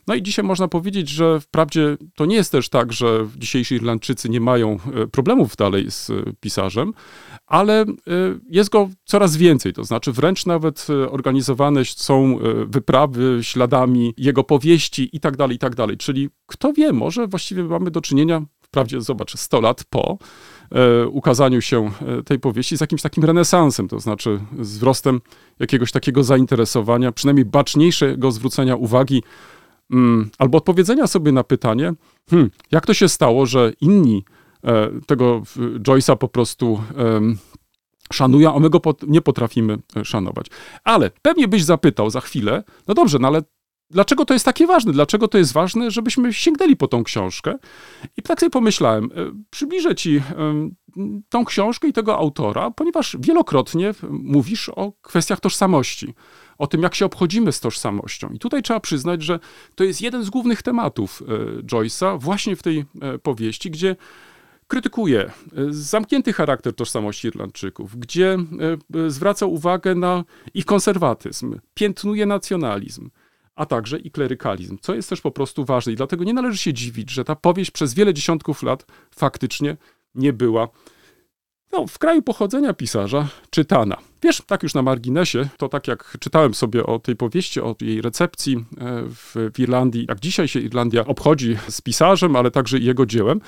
[0.08, 4.30] No i dzisiaj można powiedzieć, że wprawdzie to nie jest też tak, że dzisiejsi Irlandczycy
[4.30, 6.94] nie mają e, problemów dalej z e, pisarzem,
[7.48, 7.86] ale e,
[8.50, 9.74] jest go coraz więcej.
[9.74, 15.76] To znaczy, wręcz nawet organizowane są wyprawy śladami jego powieści i tak dalej, i tak
[15.76, 15.98] dalej.
[15.98, 20.18] Czyli kto wie, może właściwie mamy do czynienia, wprawdzie zobacz, 100 lat po
[21.10, 21.92] ukazaniu się
[22.26, 25.22] tej powieści z jakimś takim renesansem, to znaczy z wzrostem
[25.60, 29.24] jakiegoś takiego zainteresowania, przynajmniej baczniejszego zwrócenia uwagi
[29.92, 31.94] mm, albo odpowiedzenia sobie na pytanie,
[32.30, 34.24] hmm, jak to się stało, że inni
[34.64, 36.80] e, tego Joyce'a po prostu
[38.14, 40.48] szanują, a my go nie potrafimy e, szanować.
[40.84, 43.42] Ale pewnie byś zapytał za chwilę, no dobrze, no ale
[43.90, 44.94] dlaczego to jest takie ważne?
[44.94, 47.56] Dlaczego to jest ważne, żebyśmy sięgnęli po tą książkę?
[48.18, 49.10] I tak sobie pomyślałem, e,
[49.50, 50.22] przybliżę ci
[51.30, 56.14] tą książkę i tego autora, ponieważ wielokrotnie mówisz o kwestiach tożsamości
[56.58, 58.30] o tym, jak się obchodzimy z tożsamością.
[58.30, 59.40] I tutaj trzeba przyznać, że
[59.76, 63.96] to jest jeden z głównych tematów e, Joyce'a właśnie w tej e, powieści, gdzie
[64.68, 65.32] krytykuje e,
[65.70, 68.38] zamknięty charakter tożsamości Irlandczyków, gdzie
[69.08, 73.10] zwraca uwagę na ich konserwatyzm, piętnuje nacjonalizm,
[73.56, 75.94] a także i klerykalizm, co jest też po prostu ważne.
[75.94, 79.78] I dlatego nie należy się dziwić, że ta powieść przez wiele dziesiątków lat faktycznie
[80.16, 80.68] nie była
[81.72, 83.98] no, w kraju pochodzenia pisarza czytana.
[84.26, 88.02] Wiesz, tak już na marginesie, to tak jak czytałem sobie o tej powieści, o jej
[88.02, 88.64] recepcji e,
[89.02, 93.42] w, w Irlandii, jak dzisiaj się Irlandia obchodzi z pisarzem, ale także jego dziełem,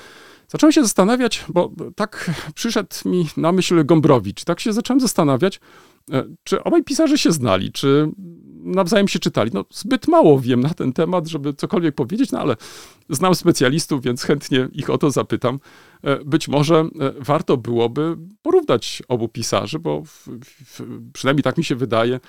[0.48, 5.60] zacząłem się zastanawiać, bo tak przyszedł mi na myśl Gombrowicz, tak się zacząłem zastanawiać,
[6.44, 8.10] czy obaj pisarze się znali, czy
[8.64, 9.50] nawzajem się czytali.
[9.54, 12.56] No, zbyt mało wiem na ten temat, żeby cokolwiek powiedzieć, no ale
[13.08, 15.60] znam specjalistów, więc chętnie ich o to zapytam.
[16.02, 16.88] E, być może e,
[17.20, 20.28] warto byłoby porównać obu pisarzy, bo w,
[20.64, 20.80] w,
[21.12, 22.20] przynajmniej tak mi się wydaje, e,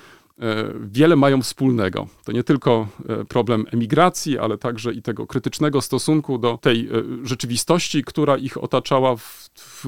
[0.79, 2.07] wiele mają wspólnego.
[2.25, 2.87] To nie tylko
[3.27, 6.89] problem emigracji, ale także i tego krytycznego stosunku do tej
[7.23, 9.85] rzeczywistości, która ich otaczała w, w,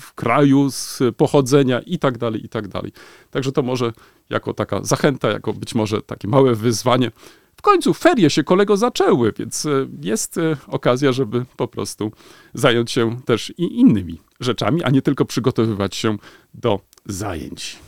[0.00, 2.92] w kraju z pochodzenia i tak dalej, i tak dalej.
[3.30, 3.92] Także to może
[4.30, 7.10] jako taka zachęta, jako być może takie małe wyzwanie
[7.58, 12.12] w końcu ferie się kolego zaczęły, więc e, jest e, okazja, żeby po prostu
[12.54, 16.16] zająć się też i innymi rzeczami, a nie tylko przygotowywać się
[16.54, 17.87] do zajęć.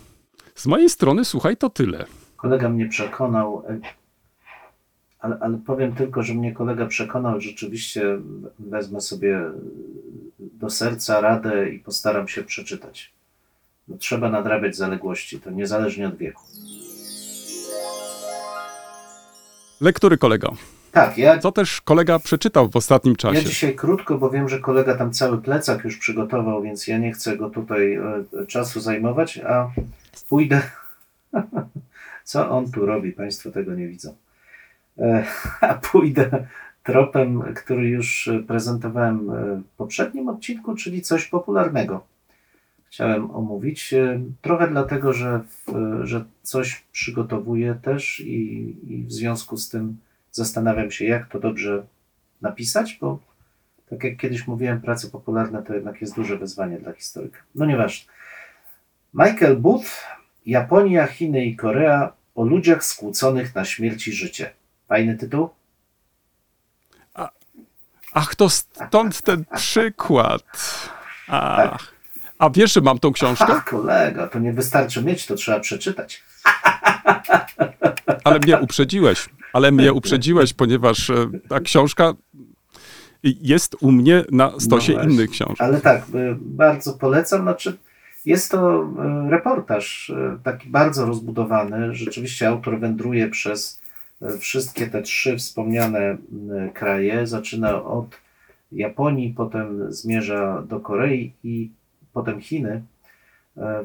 [0.61, 2.05] Z mojej strony, słuchaj, to tyle.
[2.37, 3.81] Kolega mnie przekonał, e,
[5.21, 8.19] ale, ale powiem tylko, że mnie kolega przekonał, rzeczywiście
[8.59, 9.41] wezmę sobie
[10.39, 13.13] do serca radę i postaram się przeczytać.
[13.89, 16.43] No, trzeba nadrabiać zaległości, to niezależnie od wieku.
[19.81, 20.57] Lektury kolego.
[20.93, 23.45] Tak, ja, Co też kolega przeczytał w ostatnim ja czasie?
[23.45, 27.37] dzisiaj krótko, bo wiem, że kolega tam cały plecak już przygotował, więc ja nie chcę
[27.37, 29.71] go tutaj e, czasu zajmować, a
[30.29, 30.63] pójdę.
[32.25, 33.13] Co on tu robi?
[33.13, 34.17] Państwo tego nie widzą.
[34.99, 35.25] E,
[35.61, 36.47] a pójdę
[36.83, 39.31] tropem, który już prezentowałem
[39.63, 42.07] w poprzednim odcinku, czyli coś popularnego.
[42.89, 43.95] Chciałem omówić.
[43.95, 45.41] E, trochę dlatego, że,
[46.03, 49.97] że coś przygotowuję też i, i w związku z tym
[50.33, 51.87] zastanawiam się, jak to dobrze
[52.43, 53.19] napisać, bo
[53.91, 57.39] tak jak kiedyś mówiłem, prace popularne to jednak jest duże wyzwanie dla historyka.
[57.55, 58.13] No nieważne.
[59.15, 59.87] Michael Booth,
[60.47, 64.51] Japonia, Chiny i Korea o ludziach skłóconych na śmierć i życie.
[64.89, 65.49] Fajny tytuł?
[68.13, 70.43] Ach, to stąd ten przykład.
[71.29, 71.93] Ach.
[72.39, 73.47] A wiesz, że mam tą książkę?
[73.49, 76.23] A, kolega, to nie wystarczy mieć, to trzeba przeczytać.
[78.25, 79.29] Ale mnie uprzedziłeś.
[79.53, 82.15] Ale mnie uprzedziłeś, ponieważ e, ta książka
[83.23, 85.61] jest u mnie na stosie No innych książek.
[85.61, 87.43] Ale tak, y, bardzo polecam.
[87.43, 87.79] Znaczy,
[88.31, 88.83] jest to
[89.27, 91.95] y, reportaż y, taki bardzo rozbudowany.
[91.95, 93.81] Rzeczywiście autor wędruje przez
[94.23, 96.17] y, wszystkie te trzy wspomniane
[96.75, 97.27] kraje.
[97.27, 98.17] Zaczyna od
[98.73, 101.71] Japonii, potem zmierza do Korei i
[102.13, 102.83] potem Chiny.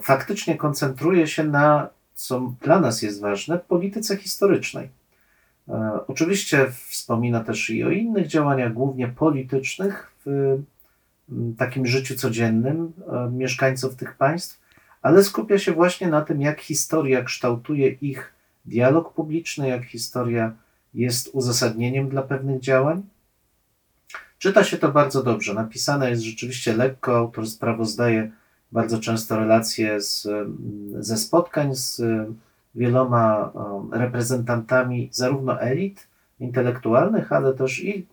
[0.01, 4.89] Faktycznie koncentruje się na, co dla nas jest ważne, polityce historycznej.
[5.69, 10.57] E, Oczywiście wspomina też i o innych działaniach, głównie politycznych, w
[11.57, 14.61] takim życiu codziennym e, mieszkańców tych państw,
[15.01, 18.33] ale skupia się właśnie na tym, jak historia kształtuje ich
[18.65, 20.51] dialog publiczny, jak historia
[20.93, 23.03] jest uzasadnieniem dla pewnych działań.
[24.39, 25.53] Czyta się to bardzo dobrze.
[25.53, 27.17] Napisane jest rzeczywiście lekko.
[27.17, 28.31] Autor sprawozdaje
[28.71, 30.27] bardzo często relacje z,
[30.99, 32.01] ze spotkań z
[32.75, 36.07] wieloma um, reprezentantami zarówno elit
[36.39, 38.05] intelektualnych, ale też i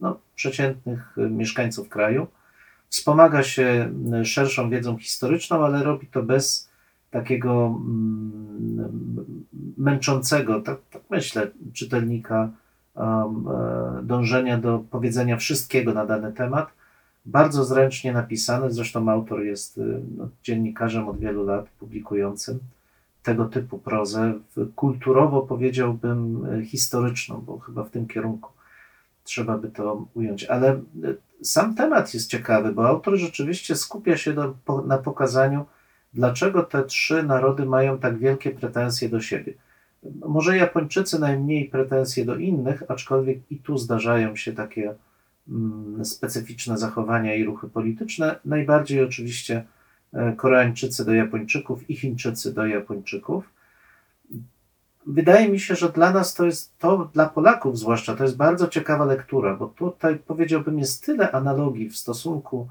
[0.00, 2.26] no, przeciętnych mieszkańców kraju.
[2.90, 6.70] Wspomaga się y, szerszą wiedzą historyczną, ale robi to bez
[7.10, 9.44] takiego mm,
[9.76, 12.50] męczącego, tak, tak myślę, czytelnika
[12.94, 16.68] um, e, dążenia do powiedzenia wszystkiego na dany temat.
[17.26, 22.58] Bardzo zręcznie napisane, zresztą autor jest y, no, dziennikarzem od wielu lat, publikującym
[23.22, 24.32] tego typu prozę,
[24.76, 28.50] kulturowo powiedziałbym y, historyczną, bo chyba w tym kierunku
[29.24, 30.44] trzeba by to ująć.
[30.44, 30.72] Ale
[31.04, 34.54] y, sam temat jest ciekawy, bo autor rzeczywiście skupia się do,
[34.86, 35.66] na pokazaniu,
[36.14, 39.54] dlaczego te trzy narody mają tak wielkie pretensje do siebie.
[40.28, 44.94] Może Japończycy najmniej pretensje do innych, aczkolwiek i tu zdarzają się takie
[45.48, 48.38] mm, specyficzne zachowania i ruchy polityczne.
[48.44, 49.64] Najbardziej oczywiście
[50.12, 53.44] e, Koreańczycy do Japończyków i Chińczycy do Japończyków.
[55.06, 58.68] Wydaje mi się, że dla nas to jest, to dla Polaków zwłaszcza, to jest bardzo
[58.68, 62.68] ciekawa lektura, bo tutaj powiedziałbym jest tyle analogii w stosunku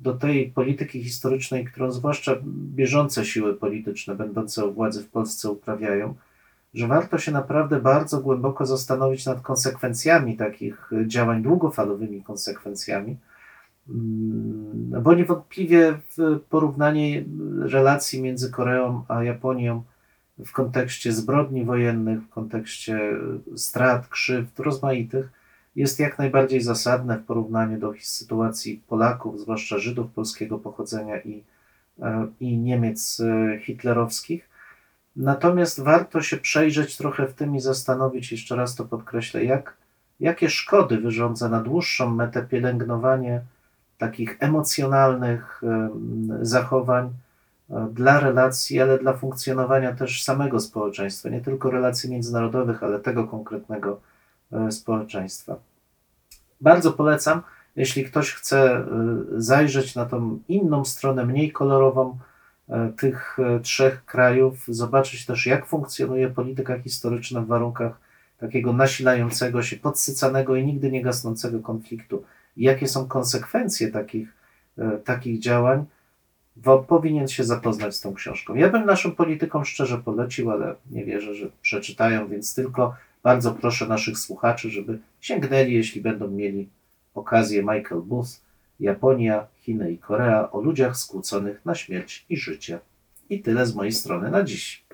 [0.00, 2.32] do tej polityki historycznej, którą zwłaszcza
[2.74, 6.14] bieżące siły polityczne będące u władzy w Polsce uprawiają,
[6.74, 13.16] że warto się naprawdę bardzo głęboko zastanowić nad konsekwencjami takich działań, długofalowymi konsekwencjami,
[13.88, 15.98] mm, bo niewątpliwie
[16.50, 17.24] porównanie
[17.60, 19.82] relacji między Koreą a Japonią
[20.46, 23.00] w kontekście zbrodni wojennych, w kontekście
[23.56, 25.30] strat, krzywd rozmaitych,
[25.76, 31.44] jest jak najbardziej zasadne w porównaniu do sytuacji Polaków, zwłaszcza Żydów polskiego pochodzenia i,
[32.02, 34.48] e, i Niemiec e, hitlerowskich.
[35.16, 39.76] Natomiast warto się przejrzeć trochę w tym i zastanowić, jeszcze raz to podkreślę, jak,
[40.20, 43.40] jakie szkody wyrządza na dłuższą metę pielęgnowanie
[43.98, 45.62] takich emocjonalnych
[46.42, 47.10] zachowań e,
[47.92, 54.00] dla relacji, ale dla funkcjonowania też samego społeczeństwa, nie tylko relacji międzynarodowych, ale tego konkretnego
[54.52, 55.56] e, społeczeństwa.
[56.60, 57.42] Bardzo polecam,
[57.76, 58.84] jeśli ktoś chce e,
[59.36, 62.18] zajrzeć na tą inną stronę, mniej kolorową,
[62.68, 68.00] E, tych trzech krajów, zobaczyć też, jak funkcjonuje polityka historyczna w warunkach
[68.38, 72.24] takiego nasilającego się, podsycanego i nigdy nie gasnącego konfliktu.
[72.56, 74.28] Jakie są konsekwencje takich,
[75.04, 75.84] takich działań,
[76.88, 78.54] powinien się zapoznać z tą książką.
[78.54, 83.86] Ja bym naszym politykom szczerze polecił, ale nie wierzę, że przeczytają, więc tylko bardzo proszę
[83.86, 86.68] naszych słuchaczy, żeby sięgnęli, jeśli będą mieli
[87.14, 88.30] okazję, Michael Booth,
[88.80, 92.78] Japonia, Chiny i Korea o ludziach skłóconych na śmierć i życie.
[93.30, 94.88] I tyle z mojej strony na dziś.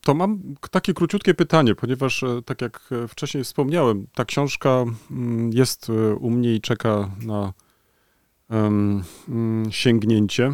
[0.00, 5.50] To mam takie króciutkie pytanie, ponieważ e, tak jak e, wcześniej wspomniałem, ta książka mm,
[5.52, 7.52] jest e, u mnie i czeka na
[9.70, 10.52] sięgnięcie.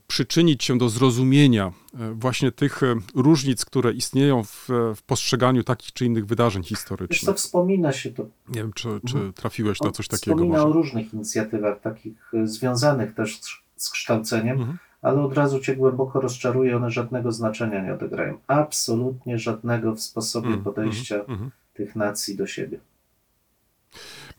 [0.07, 5.93] przyczynić się do zrozumienia e, właśnie tych e, różnic, które istnieją w, w postrzeganiu takich
[5.93, 7.19] czy innych wydarzeń historycznych.
[7.19, 8.25] Wiesz co, wspomina się to.
[8.49, 9.33] Nie wiem, czy, czy mhm.
[9.33, 10.35] trafiłeś na coś takiego.
[10.35, 10.69] Wspomina może?
[10.69, 13.39] o różnych inicjatywach, takich związanych też
[13.77, 14.57] z, kształceniem.
[14.61, 18.37] Mhm ale od razu cię głęboko rozczaruje, one żadnego znaczenia nie odegrają.
[18.47, 21.51] Absolutnie żadnego w sposobie mm, podejścia mm, mm.
[21.73, 22.79] tych nacji do siebie.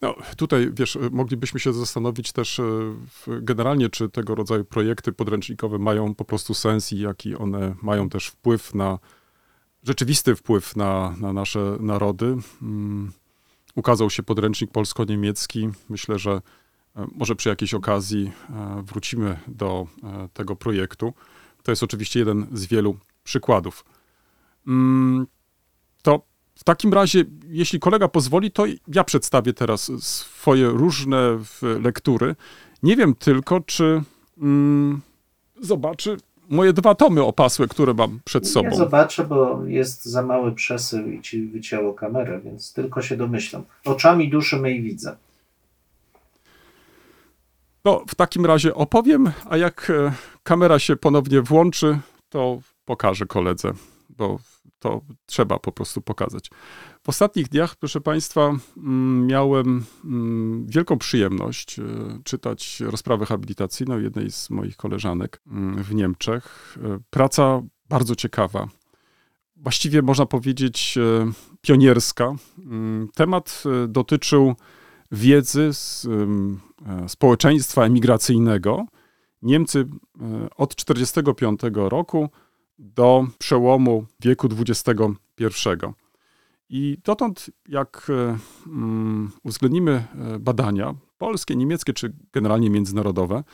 [0.03, 2.65] No, tutaj, wiesz, moglibyśmy się zastanowić też e,
[3.41, 8.27] generalnie, czy tego rodzaju projekty podręcznikowe mają po prostu sens i jaki one mają też
[8.27, 8.99] wpływ na,
[9.83, 12.37] rzeczywisty wpływ na, na nasze narody.
[12.63, 13.13] Um,
[13.75, 15.69] ukazał się podręcznik polsko-niemiecki.
[15.89, 16.41] Myślę, że
[16.97, 19.87] E, może przy jakiejś okazji e, wrócimy do
[20.33, 21.15] tego projektu.
[21.63, 23.85] To jest oczywiście jeden z wielu przykładów.
[24.67, 25.27] Mm,
[26.03, 26.23] to
[26.57, 32.37] w takim razie, jeśli kolega pozwoli, to ja przedstawię teraz swoje różne lektury.
[32.83, 34.03] Nie wiem tylko, czy
[34.39, 35.01] mm,
[35.61, 36.17] zobaczy
[36.49, 38.71] moje dwa tomy opasłe, które mam przed sobą.
[38.71, 43.63] Nie zobaczę, bo jest za mały przesył i ci wycięło kamerę, więc tylko się domyślam.
[43.85, 45.17] Oczami duszy mej widzę.
[47.85, 51.99] No, w takim razie opowiem, a jak e, kamera się ponownie włączy,
[52.29, 53.73] to pokażę koledze,
[54.17, 54.39] bo
[54.79, 56.51] to trzeba po prostu pokazać.
[57.03, 61.83] W ostatnich dniach, proszę Państwa, mm, miałem mm, wielką przyjemność e,
[62.25, 66.77] czytać rozprawę habilitacyjną jednej z moich koleżanek mm, w Niemczech.
[66.85, 68.69] E, Praca bardzo ciekawa.
[69.57, 72.35] Właściwie można powiedzieć e, pionierska.
[73.15, 74.55] Temat dotyczył
[75.11, 76.07] wiedzy z
[77.07, 78.87] społeczeństwa emigracyjnego.
[79.43, 79.87] Niemcy
[80.57, 82.29] od 1945 roku
[82.79, 84.91] do przełomu wieku XXI.
[86.69, 93.45] I dotąd, jak e, mm, uwzględnimy e, badania polskie, niemieckie czy generalnie międzynarodowe,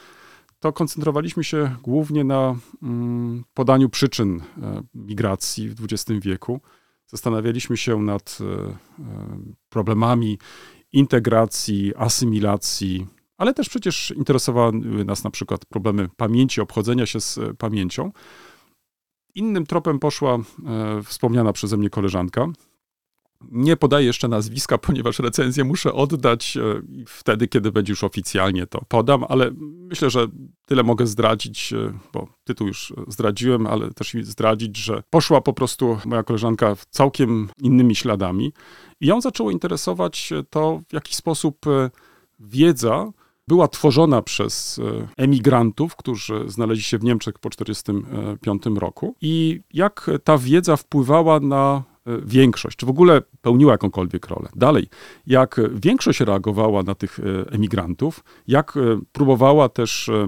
[0.61, 6.61] to koncentrowaliśmy się głównie na mm, podaniu przyczyn e, migracji w XX wieku.
[7.07, 8.39] Zastanawialiśmy się nad
[9.69, 10.39] problemami
[10.93, 13.07] integracji, asymilacji,
[13.37, 14.73] ale też przecież interesowały
[15.05, 18.13] nas na przykład problemy pamięci, obchodzenia się z pamięcią.
[19.35, 20.43] Innym tropem poszła e,
[21.03, 22.47] wspomniana przeze mnie koleżanka.
[23.51, 28.81] Nie podaję jeszcze nazwiska, ponieważ recenzję muszę oddać e, wtedy, kiedy będzie już oficjalnie to
[28.89, 30.27] podam, ale myślę, że
[30.67, 35.99] tyle mogę zdradzić, e, bo tytuł już zdradziłem, ale też zdradzić, że poszła po prostu
[36.05, 38.53] moja koleżanka całkiem innymi śladami
[39.01, 41.57] i ją zaczęło interesować to, w jaki sposób
[42.41, 43.13] wiedza
[43.49, 50.11] była tworzona przez e, emigrantów, którzy znaleźli się w Niemczech po 1945 roku i jak
[50.25, 54.49] ta wiedza wpływała na e, większość, czy w ogóle pełniła jakąkolwiek rolę.
[54.57, 54.89] Dalej,
[55.27, 58.81] jak większość reagowała na tych e, emigrantów, jak e,
[59.13, 60.27] próbowała też e,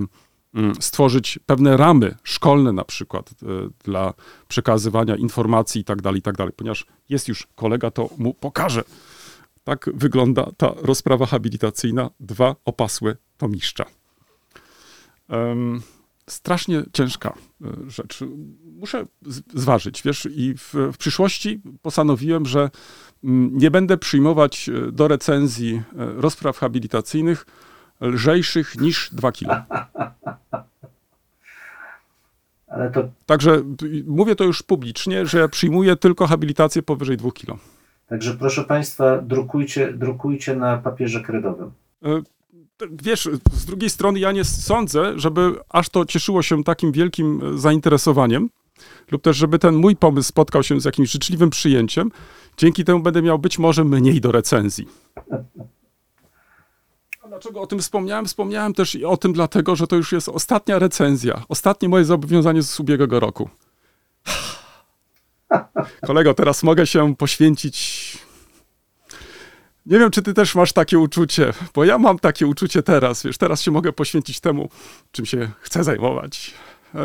[0.81, 3.47] stworzyć pewne ramy szkolne na przykład e,
[3.85, 4.15] dla
[4.49, 6.53] przekazywania informacji i tak dalej, i tak dalej.
[6.57, 8.85] Ponieważ jest już kolega, to mu pokażę.
[9.65, 13.85] Tak wygląda ta rozprawa habilitacyjna, dwa opasłe tomiszcza.
[15.29, 15.83] Em,
[16.27, 17.35] strasznie ciężka
[17.65, 18.25] e, rzecz.
[18.65, 19.07] Muszę
[19.55, 22.71] zważyć, wiesz, i w, w przyszłości postanowiłem, że
[23.25, 27.47] mm, nie będę przyjmować e, do recenzji e, rozpraw habilitacyjnych
[28.01, 29.55] lżejszych niż 2 kilo.
[32.95, 33.63] To, Także
[34.07, 37.59] mówię to już publicznie, że ja przyjmuję tylko habilitację powyżej 2 kilo.
[38.07, 41.71] Także proszę Państwa, drukujcie, drukujcie na papierze kredowym.
[42.05, 42.23] E,
[42.91, 47.59] Wiesz, z drugiej strony ja nie sądzę, żeby aż to cieszyło się takim wielkim e,
[47.59, 48.51] zainteresowaniem,
[49.11, 52.11] lub też żeby ten mój pomysł spotkał się z jakimś życzliwym przyjęciem.
[52.57, 54.89] Dzięki temu będę miał być może mniej do recenzji.
[57.23, 58.27] A dlaczego o tym wspomniałem?
[58.27, 62.63] Wspomniałem też i o tym dlatego, że to już jest ostatnia recenzja, ostatnie moje zobowiązanie
[62.63, 63.49] z ubiegłego roku.
[66.07, 68.19] Kolego, teraz mogę się poświęcić
[69.87, 73.39] nie wiem, czy ty też masz takie uczucie, bo ja mam takie uczucie teraz, wiesz,
[73.39, 74.69] teraz się mogę poświęcić temu,
[75.13, 76.55] czym się chcę zajmować.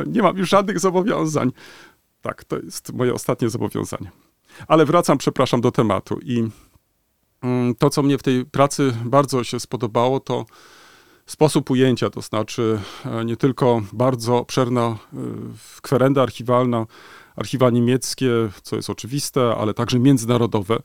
[0.08, 1.52] Nie mam już żadnych zobowiązań.
[2.22, 4.12] Tak, to jest moje ostatnie zobowiązanie.
[4.68, 6.50] Ale wracam, przepraszam, do tematu i
[7.42, 10.46] mm, to, co mnie w tej pracy bardzo się spodobało, to
[11.26, 14.98] sposób ujęcia, to znaczy e, nie tylko bardzo obszerna e,
[15.82, 16.86] kwerenda archiwalna,
[17.40, 18.32] archiwa niemieckie,
[18.64, 20.78] co jest oczywiste, ale także międzynarodowe,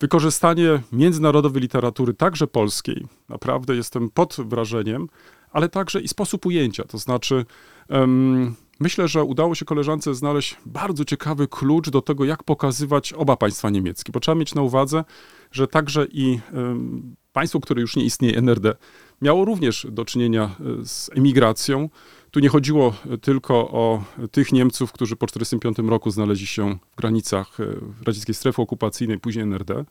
[0.00, 5.08] wykorzystanie międzynarodowej literatury, także polskiej, naprawdę jestem pod wrażeniem,
[5.52, 6.84] ale także i sposób ujęcia.
[6.84, 7.44] To znaczy,
[7.88, 13.36] em, myślę, że udało się koleżance znaleźć bardzo ciekawy klucz do tego, jak pokazywać oba
[13.36, 15.04] państwa niemieckie, bo trzeba mieć na uwadze,
[15.52, 18.74] że także i em, państwo, które już nie istnieje, NRD,
[19.22, 21.88] miało również do czynienia e, z emigracją.
[22.30, 26.96] Tu nie chodziło e, tylko o tych Niemców, którzy po 1945 roku znaleźli się w
[26.96, 27.64] granicach e,
[28.06, 29.84] radzieckiej strefy okupacyjnej, później NRD,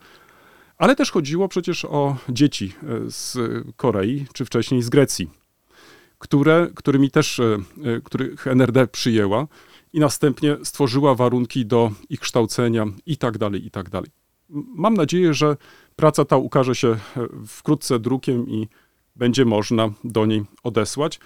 [0.77, 3.37] ale też chodziło przecież o dzieci e, z
[3.75, 5.29] Korei, czy wcześniej z Grecji,
[6.19, 9.47] które, którymi też, e, e, których NRD przyjęła
[9.93, 14.09] i następnie stworzyła warunki do ich kształcenia i tak dalej, i tak dalej.
[14.75, 15.57] Mam nadzieję, że
[15.95, 16.97] praca ta ukaże się e,
[17.47, 18.67] wkrótce drukiem i
[19.15, 21.19] będzie można do niej odesłać.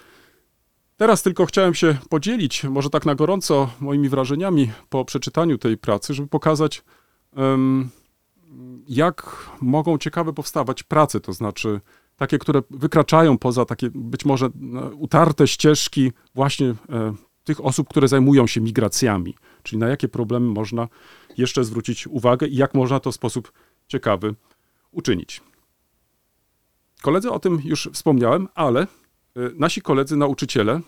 [0.98, 6.14] Teraz tylko chciałem się podzielić, może tak na gorąco, moimi wrażeniami po przeczytaniu tej pracy,
[6.14, 6.84] żeby pokazać,
[8.88, 11.82] jak mogą ciekawe powstawać prace, to znaczy
[12.16, 16.76] takie, które wykraczają poza takie być może no, utarte ścieżki właśnie e,
[17.44, 20.88] tych osób, które zajmują się migracjami, czyli na jakie problemy można
[21.38, 23.52] jeszcze zwrócić uwagę i jak można to w sposób
[23.88, 24.36] ciekawy
[24.92, 25.42] uczynić.
[27.04, 28.88] Koledzy o tym już wspomniałem, ale e,
[29.56, 30.82] nasi koledzy nauczyciele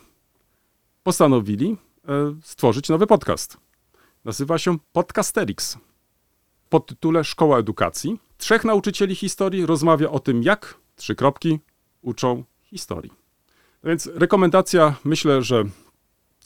[1.02, 1.76] postanowili
[2.08, 3.56] e, stworzyć nowy podcast.
[4.24, 5.78] Nazywa się Podcasterix.
[6.68, 8.20] Pod tytule Szkoła Edukacji.
[8.38, 11.58] Trzech nauczycieli historii rozmawia o tym, jak trzy kropki
[12.02, 13.12] uczą historii.
[13.82, 15.64] No Więc rekomendacja myślę, że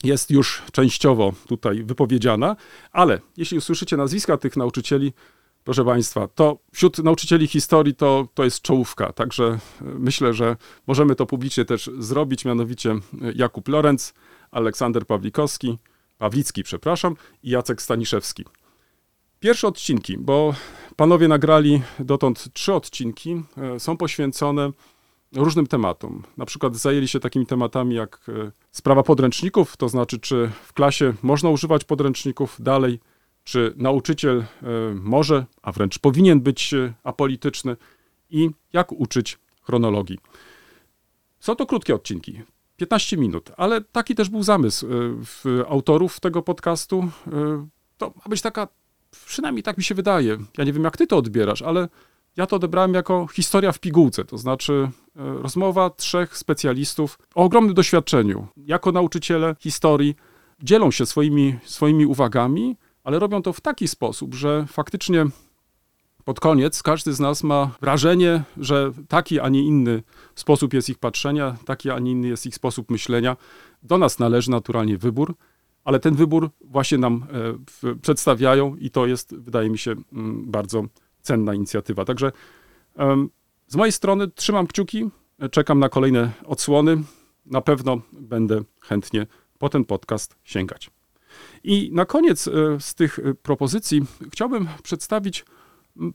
[0.03, 2.55] jest już częściowo tutaj wypowiedziana,
[2.91, 5.13] ale jeśli usłyszycie nazwiska tych nauczycieli,
[5.63, 10.57] proszę Państwa, to wśród nauczycieli historii to, to jest czołówka, także e, myślę, że
[10.87, 12.99] możemy to publicznie też zrobić, mianowicie e,
[13.35, 14.13] Jakub Lorenz,
[14.51, 15.77] Aleksander Pawlikowski,
[16.17, 18.45] Pawlicki, przepraszam, i Jacek Staniszewski.
[19.39, 20.55] Pierwsze odcinki, bo
[20.95, 24.71] panowie nagrali dotąd trzy odcinki, e, są poświęcone
[25.35, 26.23] różnym tematom.
[26.37, 28.31] Na przykład zajęli się takimi tematami jak
[28.71, 32.99] sprawa podręczników, to znaczy, czy w klasie można używać podręczników dalej,
[33.43, 34.45] czy nauczyciel e,
[34.93, 37.77] może, a wręcz powinien być e, apolityczny
[38.29, 40.19] i jak uczyć chronologii.
[41.39, 42.41] Są to krótkie odcinki,
[42.77, 44.87] 15 minut, ale taki też był zamysł
[45.25, 47.09] w autorów tego podcastu.
[47.97, 48.67] To ma być taka,
[49.25, 51.89] przynajmniej tak mi się wydaje, ja nie wiem jak ty to odbierasz, ale
[52.37, 58.47] ja to odebrałem jako historia w pigułce, to znaczy rozmowa trzech specjalistów o ogromnym doświadczeniu.
[58.57, 60.15] Jako nauczyciele historii
[60.63, 65.25] dzielą się swoimi, swoimi uwagami, ale robią to w taki sposób, że faktycznie
[66.23, 70.03] pod koniec każdy z nas ma wrażenie, że taki, a nie inny
[70.35, 73.37] sposób jest ich patrzenia, taki, a nie inny jest ich sposób myślenia.
[73.83, 75.35] Do nas należy naturalnie wybór,
[75.83, 77.25] ale ten wybór właśnie nam
[77.83, 80.83] e, przedstawiają i to jest, wydaje mi się, mm, bardzo
[81.21, 82.05] cenna inicjatywa.
[82.05, 82.31] Także
[83.67, 85.09] z mojej strony trzymam kciuki,
[85.51, 87.03] czekam na kolejne odsłony.
[87.45, 89.27] Na pewno będę chętnie
[89.59, 91.00] po ten podcast sięgać.
[91.63, 94.01] I na koniec e, z tych e, propozycji
[94.31, 95.45] chciałbym przedstawić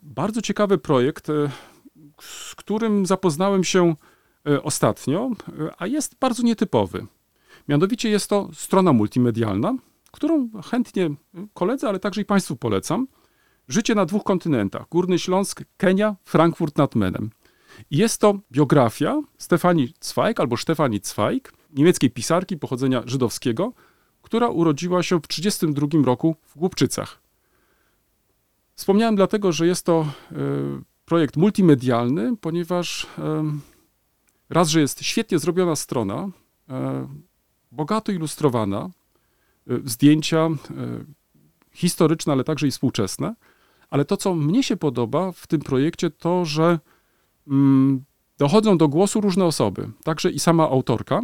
[0.03, 1.51] bardzo ciekawy projekt, e,
[2.21, 3.95] z którym zapoznałem się
[4.63, 5.31] ostatnio,
[5.79, 7.07] a jest bardzo nietypowy.
[7.69, 9.75] Mianowicie jest to strona multimedialna,
[10.11, 11.11] którą chętnie
[11.55, 13.07] koledzy, ale także i Państwu polecam.
[13.69, 17.31] Życie na dwóch kontynentach: Górny Śląsk, Kenia, Frankfurt nad Menem.
[17.91, 23.73] Jest to biografia Stefanii Zweig albo Stefanii Zweig, niemieckiej pisarki pochodzenia żydowskiego,
[24.27, 27.19] która urodziła się w 1932 roku w Głupczycach.
[28.75, 30.37] Wspomniałem dlatego, że jest to e,
[31.05, 33.45] projekt multimedialny, ponieważ e,
[34.51, 36.29] raz, że jest świetnie zrobiona strona,
[36.69, 37.09] e,
[37.73, 38.91] bogato ilustrowana,
[39.85, 40.49] zdjęcia
[41.73, 43.35] historyczne, ale także i współczesne.
[43.91, 46.79] Ale to, co mnie się podoba w tym projekcie, to, że
[47.49, 48.05] mm,
[48.39, 51.23] dochodzą do głosu różne osoby, także i sama autorka.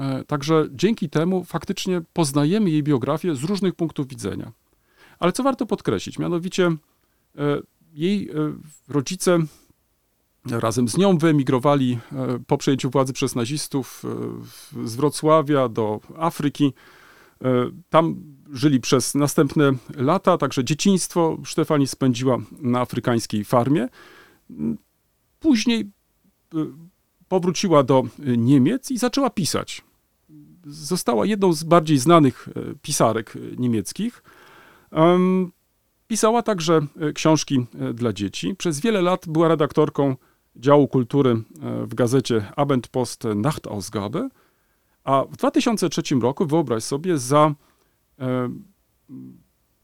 [0.00, 4.52] E, także dzięki temu faktycznie poznajemy jej biografię z różnych punktów widzenia.
[5.18, 6.76] Ale co warto podkreślić, mianowicie e,
[7.92, 8.32] jej e,
[8.88, 9.38] rodzice
[10.50, 11.98] razem z nią wyemigrowali
[12.46, 14.02] po przejęciu władzy przez nazistów
[14.84, 16.72] z Wrocławia do Afryki.
[17.90, 18.16] Tam
[18.52, 23.88] żyli przez następne lata, także dzieciństwo Stefani spędziła na afrykańskiej farmie.
[25.40, 25.90] Później
[27.28, 29.82] powróciła do Niemiec i zaczęła pisać
[30.64, 34.22] została jedną z bardziej znanych e, pisarek e, niemieckich.
[36.06, 38.54] Pisała także e, książki dla dzieci.
[38.54, 40.16] Przez wiele lat była redaktorką
[40.56, 41.42] działu kultury
[41.86, 44.28] w gazecie Abendpost Nachtausgabe,
[45.04, 47.54] a w 2003 roku, wyobraź sobie, za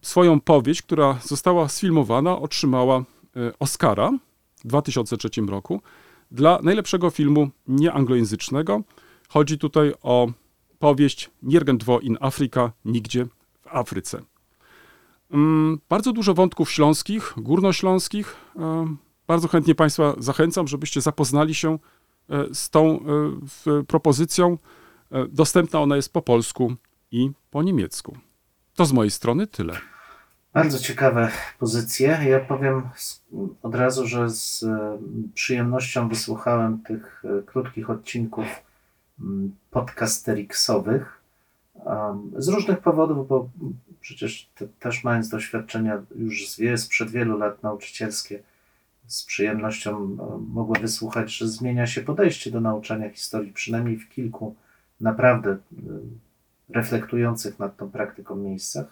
[0.02, 3.04] swoją powieść, która została sfilmowana, otrzymała
[3.58, 4.10] Oscara
[4.64, 5.80] w 2003 roku
[6.30, 8.82] dla najlepszego filmu nieanglojęzycznego.
[9.28, 10.28] Chodzi tutaj o
[10.78, 13.24] powieść Nirgendwo in Afrika, nigdzie
[13.62, 14.22] w Afryce.
[15.30, 18.36] Mm, bardzo dużo wątków śląskich, górnośląskich.
[18.58, 18.96] E,
[19.26, 21.78] bardzo chętnie Państwa zachęcam, żebyście zapoznali się
[22.30, 23.00] e, z tą
[23.66, 24.58] e, propozycją.
[25.28, 26.74] Dostępna ona jest po polsku
[27.10, 28.16] i po niemiecku.
[28.74, 29.76] To z mojej strony tyle.
[30.54, 32.20] Bardzo ciekawe pozycje.
[32.28, 32.82] Ja powiem
[33.62, 34.64] od razu, że z
[35.34, 38.46] przyjemnością wysłuchałem tych krótkich odcinków
[39.70, 41.22] podcasteriksowych
[42.36, 43.48] z różnych powodów, bo
[44.00, 48.42] przecież te, też mając doświadczenia już z, sprzed wielu lat nauczycielskie,
[49.06, 50.16] z przyjemnością
[50.48, 54.54] mogłem wysłuchać, że zmienia się podejście do nauczania historii, przynajmniej w kilku
[55.00, 55.56] naprawdę
[56.68, 58.86] reflektujących nad tą praktyką miejscach.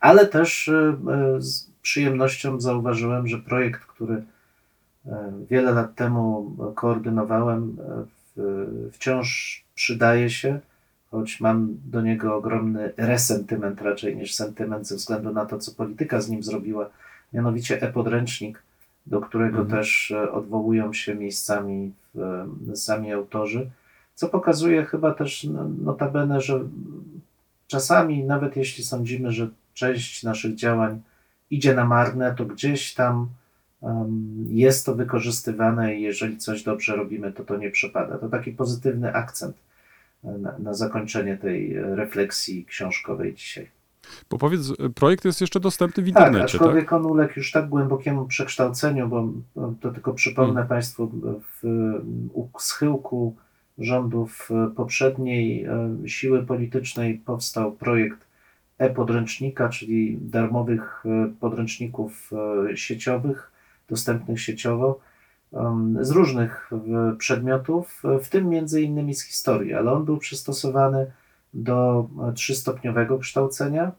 [0.00, 0.96] Ale też y,
[1.36, 4.24] y, z przyjemnością zauważyłem, że projekt, który
[5.50, 7.76] wiele lat temu koordynowałem,
[8.92, 10.60] wciąż przydaje się,
[11.10, 16.20] choć mam do niego ogromny resentyment raczej niż sentyment ze względu na to, co polityka
[16.20, 16.90] z nim zrobiła,
[17.32, 18.62] mianowicie e-podręcznik,
[19.06, 19.78] do którego mhm.
[19.78, 21.92] też e, odwołują się miejscami
[22.72, 23.70] e, sami autorzy,
[24.14, 26.60] co pokazuje chyba też no, notabene, że
[27.66, 31.00] czasami, nawet jeśli sądzimy, że część naszych działań
[31.50, 33.28] idzie na marne, to gdzieś tam
[34.48, 38.18] jest to wykorzystywane i jeżeli coś dobrze robimy, to to nie przepada.
[38.18, 39.56] To taki pozytywny akcent
[40.24, 43.68] na, na zakończenie tej refleksji książkowej dzisiaj.
[44.30, 46.62] Bo powiedz, projekt jest jeszcze dostępny w Tak, internecie, tak?
[46.62, 49.28] aczkolwiek on uległ już tak głębokiemu przekształceniu, bo
[49.80, 50.68] to tylko przypomnę Hmm.
[50.68, 51.10] Państwu,
[51.62, 51.92] w
[52.58, 53.36] schyłku
[53.78, 58.26] rządów poprzedniej e, siły politycznej powstał projekt
[58.78, 62.30] e-podręcznika, czyli darmowych e, podręczników
[62.70, 63.50] e, sieciowych,
[63.88, 64.98] dostępnych sieciowo,
[66.00, 66.70] z różnych
[67.18, 71.12] przedmiotów, w tym między innymi z historii, ale on był przystosowany
[71.54, 73.92] do trzystopniowego kształcenia.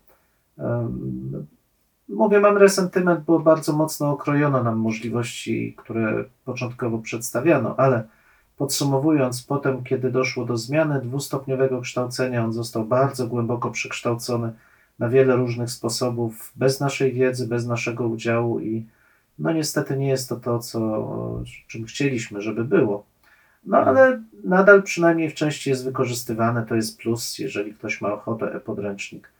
[2.10, 8.04] Mówię, mam resentyment, bo bardzo mocno okrojono nam możliwości, które początkowo przedstawiano, ale
[8.58, 14.54] podsumowując, potem, kiedy doszło do zmiany dwustopniowego kształcenia, on został bardzo głęboko przekształcony
[15.00, 18.86] na wiele różnych sposobów, bez naszej wiedzy, bez naszego udziału i
[19.40, 23.06] no niestety nie jest to to, co, czym chcieliśmy, żeby było.
[23.66, 28.54] No ale nadal przynajmniej w części jest wykorzystywane, to jest plus, jeżeli ktoś ma ochotę
[28.54, 29.32] e-podręcznik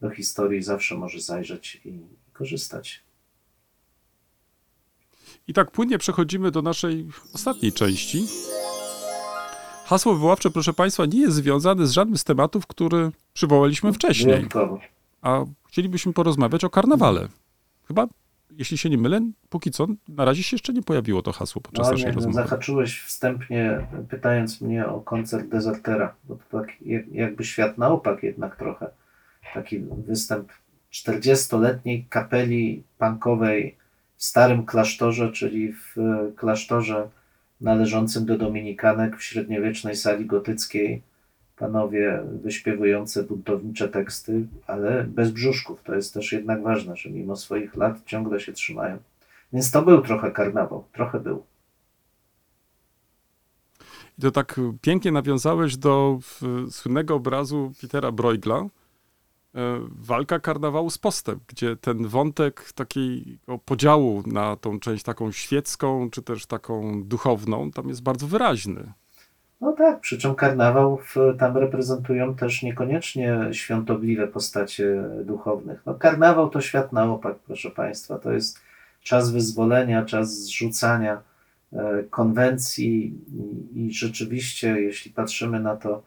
[0.00, 2.00] do historii, zawsze może zajrzeć i
[2.32, 3.02] korzystać.
[5.48, 8.26] I tak płynnie przechodzimy do naszej ostatniej części.
[9.84, 14.34] Hasło wywoławcze, proszę Państwa, nie jest związane z żadnym z tematów, który przywołaliśmy wcześniej.
[14.34, 14.80] Wyjątkowo.
[15.22, 17.28] A chcielibyśmy porozmawiać o karnawale.
[17.88, 18.06] Chyba,
[18.50, 21.86] jeśli się nie mylę, póki co na razie się jeszcze nie pojawiło to hasło podczas
[21.86, 22.34] No, naszej nie, rozmowy.
[22.34, 28.22] zahaczyłeś wstępnie, pytając mnie o koncert Desertera, bo to tak jak- jakby świat na opak
[28.22, 28.90] jednak trochę.
[29.54, 30.52] Taki występ
[30.92, 33.76] 40-letniej kapeli punkowej
[34.16, 37.08] w starym klasztorze, czyli w e, klasztorze
[37.60, 41.02] należącym do dominikanek w średniowiecznej sali gotyckiej.
[41.56, 45.82] Panowie wyśpiewujące buntownicze teksty, ale bez brzuszków.
[45.82, 48.98] To jest też jednak ważne, że mimo swoich lat ciągle się trzymają.
[49.52, 51.42] Więc to był trochę karnawał, trochę był.
[54.18, 56.18] I to tak pięknie nawiązałeś do
[56.70, 58.68] słynnego obrazu Petera Bruegla, e,
[59.90, 66.22] Walka karnawału z postem, gdzie ten wątek takiego podziału na tą część taką świecką, czy
[66.22, 68.92] też taką duchowną, tam jest bardzo wyraźny.
[69.60, 75.82] No tak, przy czym karnawał w, tam reprezentują też niekoniecznie świątobliwe postacie duchownych.
[75.86, 78.18] No, karnawał to świat na opak, proszę Państwa.
[78.18, 78.60] To jest
[79.02, 81.22] czas wyzwolenia, czas zrzucania
[81.72, 83.14] e, konwencji
[83.74, 86.02] i, i rzeczywiście, jeśli patrzymy na to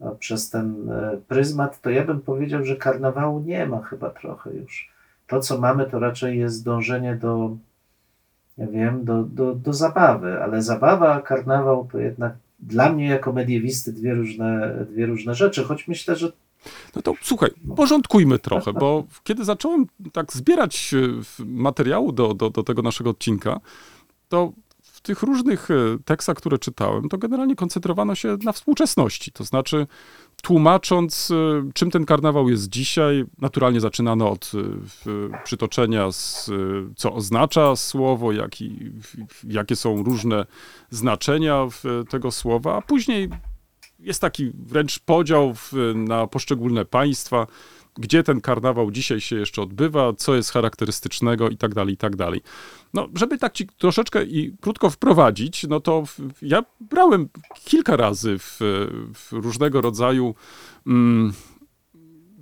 [0.00, 4.54] e, przez ten e, pryzmat, to ja bym powiedział, że karnawału nie ma chyba trochę
[4.54, 4.94] już.
[5.26, 7.56] To, co mamy, to raczej jest dążenie do,
[8.58, 13.92] ja wiem, do, do, do zabawy, ale zabawa, karnawał to jednak dla mnie jako mediewisty
[13.92, 16.32] dwie różne, dwie różne rzeczy, choć myślę, że
[16.96, 22.62] No to słuchaj, porządkujmy trochę, bo kiedy zacząłem tak zbierać e, materiału do, do, do
[22.62, 23.60] tego naszego odcinka,
[24.28, 24.52] to
[24.82, 25.74] w tych różnych e,
[26.04, 29.32] tekstach, które czytałem, to generalnie koncentrowano się na współczesności.
[29.32, 29.86] To znaczy,
[30.44, 36.52] tłumacząc, e, czym ten karnawał jest dzisiaj, naturalnie zaczynano od w- przytoczenia, z, e,
[36.96, 38.90] co oznacza słowo, jak i,
[39.48, 40.46] jakie są różne
[40.90, 41.66] znaczenia
[42.10, 43.28] tego słowa, a później
[43.98, 45.54] jest taki wręcz podział
[45.94, 47.46] na poszczególne państwa,
[47.96, 52.16] gdzie ten karnawał dzisiaj się jeszcze odbywa, co jest charakterystycznego i tak dalej, i tak
[52.16, 52.40] dalej.
[52.94, 56.04] No, żeby tak ci troszeczkę i krótko wprowadzić, no to
[56.42, 57.28] ja brałem
[57.64, 58.58] kilka razy w,
[59.14, 60.34] w różnego rodzaju
[60.86, 61.32] mm,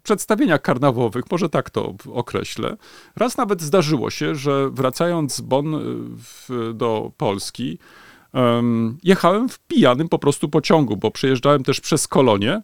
[0.02, 2.76] przedstawieniach karnawowych, może tak to określę.
[3.16, 7.78] Raz nawet zdarzyło się, że wracając z Bonn y, do Polski,
[8.32, 12.62] em, jechałem w pijanym po prostu pociągu, bo przejeżdżałem też przez Kolonię.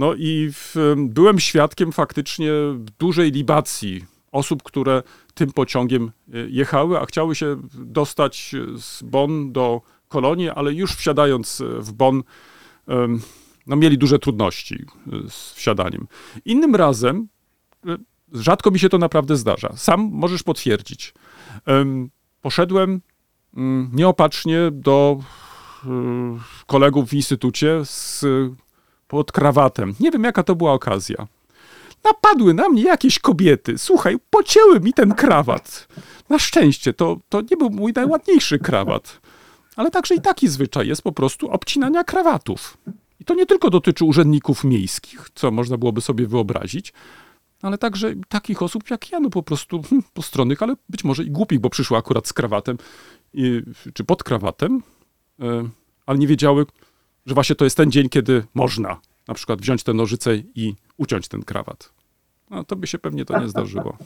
[0.00, 2.50] No i w, byłem świadkiem faktycznie
[2.98, 5.02] dużej libacji osób, które
[5.34, 11.60] tym pociągiem y, jechały, a chciały się dostać z Bonn do Kolonii, ale już wsiadając
[11.60, 12.22] y, w Bonn,
[13.66, 16.06] no mieli duże trudności y, z wsiadaniem.
[16.44, 17.28] Innym razem,
[18.32, 21.14] rzadko mi się to naprawdę zdarza, sam możesz potwierdzić,
[21.66, 23.00] em, poszedłem
[23.56, 25.18] mm, nieopatrznie do
[26.66, 28.24] kolegów w instytucie z,
[29.10, 29.94] pod krawatem.
[30.00, 31.26] Nie wiem, jaka to była okazja.
[32.04, 33.78] Napadły na mnie jakieś kobiety.
[33.78, 35.88] Słuchaj, pocięły mi ten krawat.
[36.28, 39.20] Na szczęście, to, to nie był mój najładniejszy krawat.
[39.76, 42.76] Ale także i taki zwyczaj jest po prostu obcinania krawatów.
[43.20, 46.92] I to nie tylko dotyczy urzędników miejskich, co można byłoby sobie wyobrazić,
[47.62, 51.30] ale także takich osób jak ja, no po prostu hm, postronnych, ale być może i
[51.30, 52.78] głupich, bo przyszły akurat z krawatem,
[53.34, 53.62] i,
[53.94, 54.82] czy pod krawatem,
[55.40, 55.68] e,
[56.06, 56.66] ale nie wiedziały,
[57.26, 61.28] że właśnie to jest ten dzień, kiedy można na przykład wziąć tę nożycę i uciąć
[61.28, 61.92] ten krawat.
[62.50, 63.96] No to by się pewnie to nie zdarzyło.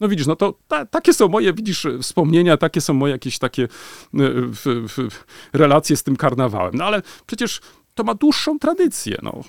[0.00, 3.62] No widzisz, no to ta, takie są moje, widzisz, wspomnienia, takie są moje jakieś takie
[3.62, 3.68] y,
[4.12, 6.74] w, w, relacje z tym karnawałem.
[6.74, 7.60] No ale przecież
[7.94, 9.42] to ma dłuższą tradycję, no.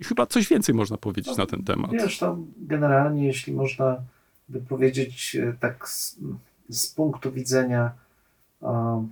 [0.00, 1.90] I chyba coś więcej można powiedzieć na ten temat.
[1.92, 3.96] Wiesz, to generalnie, jeśli można
[4.48, 6.18] by powiedzieć e, tak z,
[6.68, 7.90] z punktu widzenia
[8.62, 9.06] e,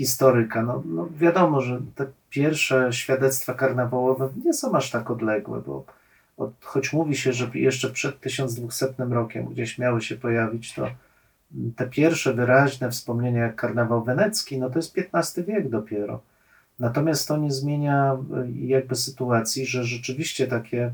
[0.00, 5.84] historyka, no, no wiadomo, że te pierwsze świadectwa karnawałowe nie są aż tak odległe, bo
[6.36, 10.86] od, choć mówi się, że jeszcze przed 1200 rokiem gdzieś miały się pojawić, to
[11.76, 16.20] te pierwsze wyraźne wspomnienia jak karnawał wenecki, no to jest XV wiek dopiero.
[16.78, 20.92] Natomiast to nie zmienia y, jakby sytuacji, że rzeczywiście takie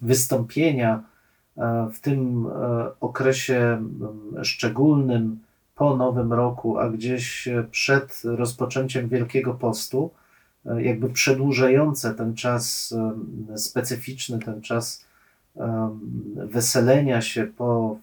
[0.00, 1.02] wystąpienia
[1.56, 2.50] e, w tym e,
[3.00, 3.82] okresie
[4.42, 5.43] szczególnym
[5.74, 10.10] po Nowym Roku, a gdzieś przed rozpoczęciem Wielkiego Postu,
[10.66, 15.04] e, jakby przedłużające ten czas em, specyficzny, ten czas
[16.36, 17.96] weselenia się po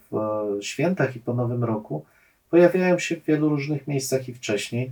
[0.62, 2.06] świętach i po Nowym Roku,
[2.50, 4.92] pojawiają się w wielu różnych miejscach i wcześniej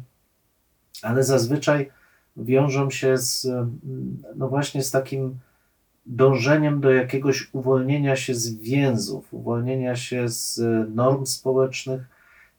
[1.02, 1.90] ale zazwyczaj
[2.38, 3.48] wiążą się z,
[4.36, 5.40] no właśnie z takim
[6.06, 10.62] dążeniem do jakiegoś uwolnienia się z więzów, uwolnienia się z
[10.96, 12.02] norm społecznych.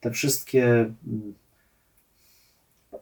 [0.01, 0.65] Te wszystkie
[1.07, 1.33] mm,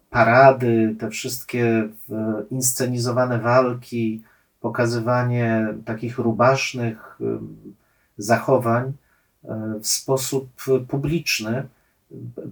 [0.09, 4.23] parady, te wszystkie e, inscenizowane walki,
[4.61, 7.19] pokazywanie takich rubasznych
[8.17, 8.93] zachowań
[9.43, 10.49] e, w sposób
[10.87, 11.67] publiczny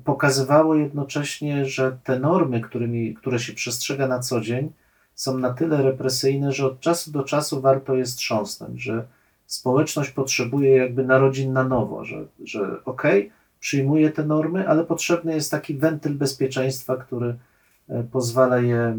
[0.04, 4.72] pokazywało jednocześnie, że te normy, którymi, które się przestrzega na co dzień,
[5.16, 9.08] są na tyle represyjne, że od czasu do czasu warto je strząsnąć, że
[9.48, 13.32] społeczność potrzebuje jakby narodzin na nowo, że, że okej, okay,
[13.68, 17.36] przyjmuje te normy, ale potrzebny jest taki wentyl bezpieczeństwa, który
[17.90, 18.98] e, pozwala je,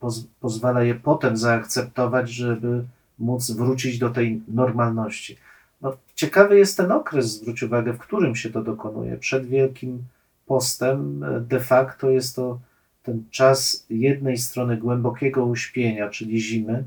[0.00, 2.84] poz, pozwala je potem zaakceptować, żeby
[3.18, 5.36] móc wrócić do tej normalności.
[5.82, 9.16] No, ciekawy jest ten okres, zwróć uwagę, w którym się to dokonuje.
[9.16, 10.04] Przed Wielkim
[10.46, 12.58] Postem e, de facto jest to
[13.02, 16.84] ten czas jednej strony głębokiego uśpienia, czyli zimy,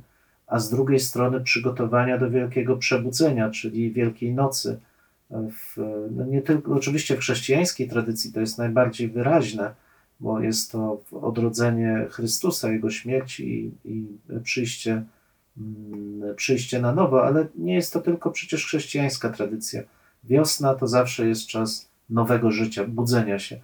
[0.48, 4.80] a z drugiej strony przygotowania do wielkiego przebudzenia, czyli Wielkiej Nocy.
[5.34, 5.78] W,
[6.12, 9.74] no nie tylko, oczywiście w chrześcijańskiej tradycji to jest najbardziej wyraźne,
[10.20, 14.06] bo jest to odrodzenie Chrystusa, Jego śmierci i, i
[14.44, 15.04] przyjście
[15.58, 19.82] Mm, przyjście na nowo, ale nie jest to tylko przecież chrześcijańska tradycja.
[20.24, 23.60] Wiosna to zawsze jest czas nowego życia, budzenia się.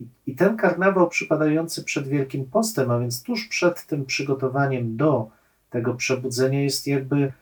[0.00, 5.30] I, I ten karnawał przypadający przed Wielkim Postem, a więc tuż przed tym przygotowaniem do
[5.70, 7.32] tego przebudzenia, jest jakby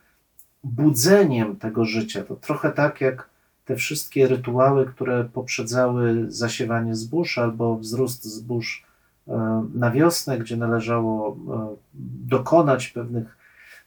[0.64, 2.24] budzeniem tego życia.
[2.24, 3.28] To trochę tak jak
[3.64, 8.84] te wszystkie rytuały, które poprzedzały zasiewanie zbóż albo wzrost zbóż
[9.28, 11.76] e, na wiosnę, gdzie należało e,
[12.28, 13.36] dokonać pewnych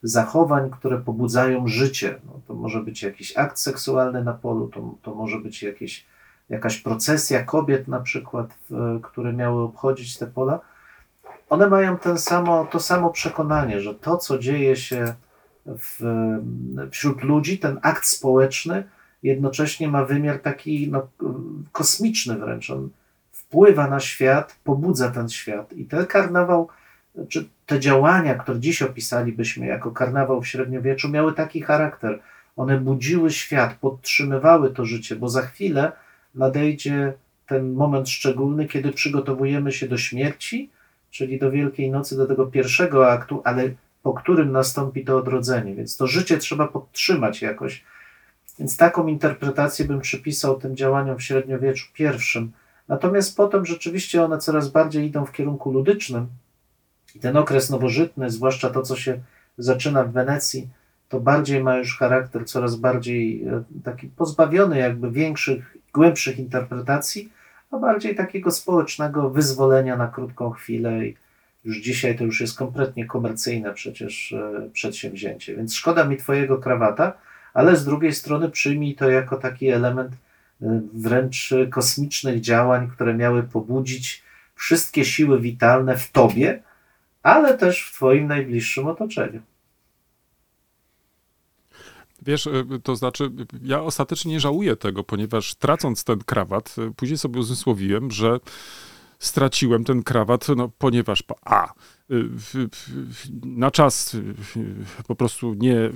[0.04, 2.20] zachowań, które pobudzają życie.
[2.26, 6.06] No, to może być jakiś akt seksualny na polu, to, to może być jakieś,
[6.50, 10.60] jakaś procesja kobiet na przykład, w, które miały obchodzić te pola.
[11.50, 15.14] One mają ten samo, to samo przekonanie, że to, co dzieje się
[15.66, 16.00] w,
[16.92, 18.84] wśród ludzi, ten akt społeczny,
[19.26, 21.08] jednocześnie ma wymiar taki no,
[21.72, 22.70] kosmiczny wręcz.
[22.70, 22.90] On
[23.32, 25.74] wpływa na świat, pobudza ten świat.
[25.74, 26.68] I ten karnawał
[27.30, 32.20] czy te działania, które dziś opisalibyśmy jako karnawał w średniowieczu, miały taki charakter.
[32.56, 35.92] One budziły świat, podtrzymywały to życie, bo za chwilę
[36.36, 37.14] nadejdzie
[37.48, 40.70] ten moment szczególny, kiedy przygotowujemy się do śmierci,
[41.12, 43.70] czyli do Wielkiej Nocy, do tego pierwszego aktu, ale
[44.04, 45.76] po którym nastąpi to odrodzenie.
[45.76, 47.84] Więc to życie trzeba podtrzymać jakoś.
[48.60, 52.52] Więc taką interpretację bym przypisał tym działaniom w średniowieczu pierwszym.
[52.88, 56.28] Natomiast potem rzeczywiście one coraz bardziej idą w kierunku ludycznym,
[57.16, 59.20] i ten okres nowożytny, zwłaszcza to, co się
[59.58, 60.70] zaczyna w Wenecji,
[61.10, 67.30] to bardziej ma już charakter coraz bardziej e, taki pozbawiony jakby większych, głębszych interpretacji,
[67.72, 71.08] a bardziej takiego społecznego wyzwolenia na krótką chwilę.
[71.08, 71.16] I
[71.64, 75.56] już dzisiaj to już jest kompletnie komercyjne przecież e, przedsięwzięcie.
[75.56, 77.14] Więc szkoda mi twojego krawata,
[77.56, 83.44] ale z drugiej strony przyjmij to jako taki element e, wręcz kosmicznych działań, które miały
[83.44, 84.24] pobudzić
[84.56, 86.64] wszystkie siły witalne w tobie,
[87.24, 89.42] ale też w Twoim najbliższym otoczeniu.
[92.22, 93.32] Wiesz, y, to znaczy,
[93.64, 98.40] ja ostatecznie nie żałuję tego, ponieważ tracąc ten krawat, y, później sobie uzmysłowiłem, że
[99.20, 101.74] straciłem ten krawat, no, ponieważ a,
[102.12, 102.30] y,
[103.46, 104.18] na czas
[105.08, 105.90] po prostu nie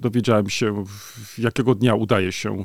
[0.00, 0.84] dowiedziałem się,
[1.38, 2.64] jakiego dnia udaje się,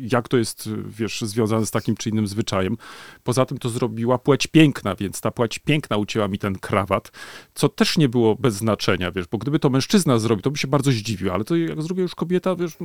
[0.00, 2.76] jak to jest, wiesz, związane z takim czy innym zwyczajem.
[3.24, 7.12] Poza tym to zrobiła płeć piękna, więc ta płeć piękna ucięła mi ten krawat,
[7.54, 10.68] co też nie było bez znaczenia, wiesz, bo gdyby to mężczyzna zrobił, to by się
[10.68, 12.76] bardzo zdziwił, ale to jak zrobiła już kobieta, wiesz,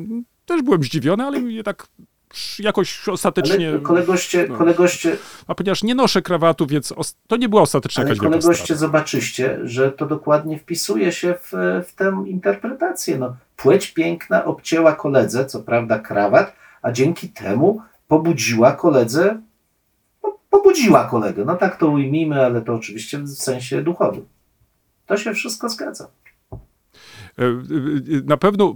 [0.46, 1.88] też byłem zdziwiony, ale jednak
[2.60, 3.70] jakoś ostatecznie...
[3.70, 4.58] Ale kolegoście, no.
[4.58, 5.18] kolegoście,
[5.48, 9.92] A ponieważ nie noszę krawatu, więc os- to nie była ostatecznie ale kolegoście zobaczyście, że
[9.92, 11.52] to dokładnie wpisuje się w,
[11.88, 13.18] w tę interpretację.
[13.18, 19.42] No, płeć piękna obcięła koledze, co prawda krawat, a dzięki temu pobudziła koledze,
[20.22, 21.46] po, pobudziła kolegę.
[21.46, 24.26] No tak to ujmijmy, ale to oczywiście w sensie duchowym.
[25.06, 26.08] To się wszystko zgadza.
[28.26, 28.76] Na pewno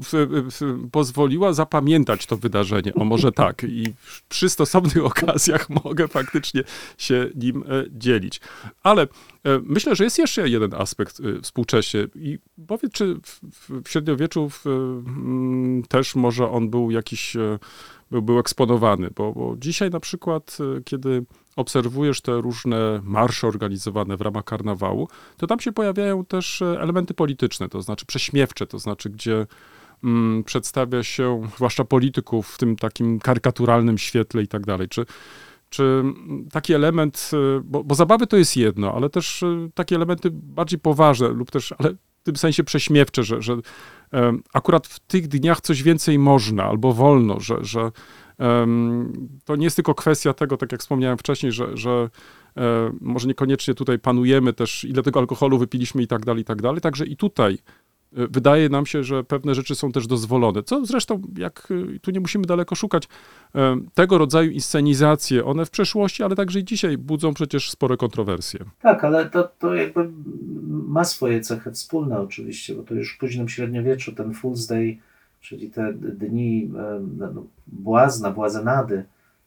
[0.91, 2.93] pozwoliła zapamiętać to wydarzenie.
[2.93, 3.63] O może tak.
[3.63, 3.93] I
[4.29, 6.63] przy stosownych okazjach mogę faktycznie
[6.97, 8.41] się nim e, dzielić.
[8.83, 9.07] Ale e,
[9.63, 12.07] myślę, że jest jeszcze jeden aspekt e, współcześnie.
[12.15, 17.37] I powiedz, czy w, średniowieczu mm, też może on był jakiś,
[18.11, 19.09] był, był eksponowany?
[19.15, 21.25] Bo, bo dzisiaj na przykład, kiedy
[21.59, 25.07] obserwujesz te różne marsze organizowane w ramach karnawału,
[25.37, 29.47] to tam się pojawiają też e, elementy polityczne, to znaczy prześmiewcze, to znaczy gdzie
[30.03, 34.89] mm, przedstawia się zwłaszcza polityków w tym takim karykaturalnym świetle i tak dalej.
[34.89, 35.05] Czy,
[35.69, 39.95] czy mm, taki element, e, bo, bo zabawy to jest jedno, ale też e, takie
[39.95, 43.57] elementy bardziej poważne lub też, ale w tym sensie prześmiewcze, że, że
[44.53, 47.91] akurat w tych dniach coś więcej można albo wolno, że, że
[49.45, 52.09] to nie jest tylko kwestia tego, tak jak wspomniałem wcześniej, że, że
[52.57, 56.61] e, może niekoniecznie tutaj panujemy też, ile tego alkoholu wypiliśmy i tak dalej, i tak
[56.61, 56.81] dalej.
[56.81, 60.63] Także i tutaj e, wydaje nam się, że pewne rzeczy są też dozwolone.
[60.63, 63.07] Co zresztą, jak e, tu nie musimy daleko szukać,
[63.93, 68.59] tego rodzaju inscenizacje, one w przeszłości, ale także i dzisiaj budzą przecież spore kontrowersje.
[68.81, 70.09] Tak, ale to, to jakby
[70.67, 74.97] ma swoje cechy wspólne oczywiście, bo to już w późnym średniowieczu ten Fool's Day,
[75.41, 79.03] czyli te dni e, no, błazna, błazenady,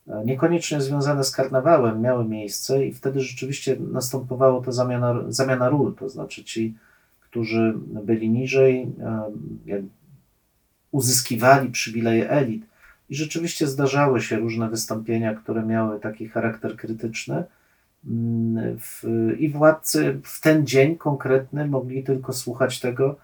[0.08, 5.94] e, niekoniecznie związane z karnawałem, miały miejsce i wtedy rzeczywiście następowało to zamiana, zamiana ról,
[5.94, 6.74] to znaczy ci,
[7.20, 7.74] którzy
[8.04, 9.82] byli niżej, e,
[10.90, 12.66] uzyskiwali przywileje elit.
[13.10, 17.44] I rzeczywiście zdarzały się różne wystąpienia, które miały taki charakter krytyczny,
[18.06, 18.78] Mm,
[19.38, 23.16] i władcy w ten dzień konkretny mogli tylko słuchać tego,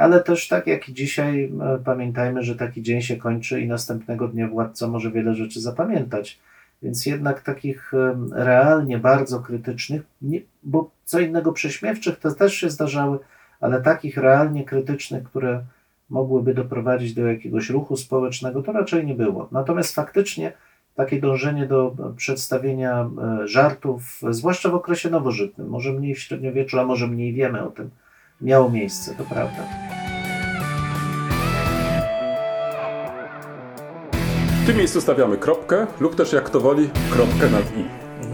[0.00, 4.48] ale też tak jak dzisiaj e, pamiętajmy, że taki dzień się kończy i następnego dnia
[4.48, 6.38] władca może wiele rzeczy zapamiętać.
[6.82, 10.02] Więc jednak takich em, realnie bardzo krytycznych,
[10.62, 13.18] bo co innego prześmiewczych to też się zdarzały,
[13.60, 15.62] ale takich realnie krytycznych, które
[16.10, 19.48] mogłyby doprowadzić do jakiegoś ruchu społecznego, to raczej nie było.
[19.52, 20.52] Natomiast faktycznie
[20.94, 23.10] takie dążenie do przedstawienia
[23.42, 27.70] e, żartów, zwłaszcza w okresie nowożytnym, może mniej w średniowieczu, a może mniej wiemy o
[27.70, 27.90] tym,
[28.40, 29.62] miało miejsce, to prawda.
[34.62, 37.84] W tym miejscu stawiamy kropkę lub też jak kto woli kropkę nad i.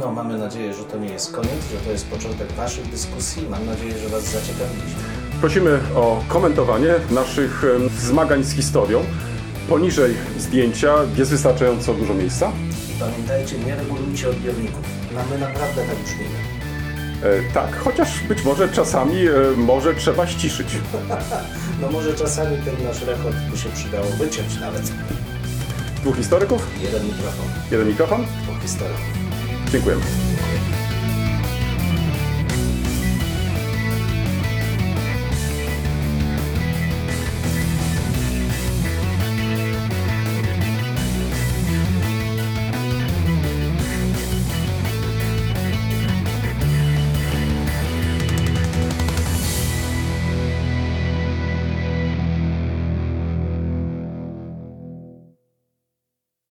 [0.00, 3.48] No, mamy nadzieję, że to nie jest koniec, że to jest początek Waszych dyskusji.
[3.50, 5.00] Mam nadzieję, że Was zaciekawiliśmy.
[5.40, 7.64] Prosimy o komentowanie naszych
[7.98, 9.04] zmagań z historią.
[9.68, 12.52] Poniżej zdjęcia jest wystarczająco dużo miejsca.
[12.96, 14.84] I pamiętajcie, nie regulujcie odbiorników.
[15.14, 16.55] No, my naprawdę tak brzmimy.
[17.22, 20.68] E, tak, chociaż być może czasami e, może trzeba ściszyć.
[21.80, 24.82] No może czasami ten nasz rechot by się przydało wyciąć nawet.
[26.00, 28.26] Dwóch historyków, Jeden mikrofon, jeden mikrofon.
[28.42, 29.00] dwóch historyków.
[29.72, 30.02] Dziękujemy.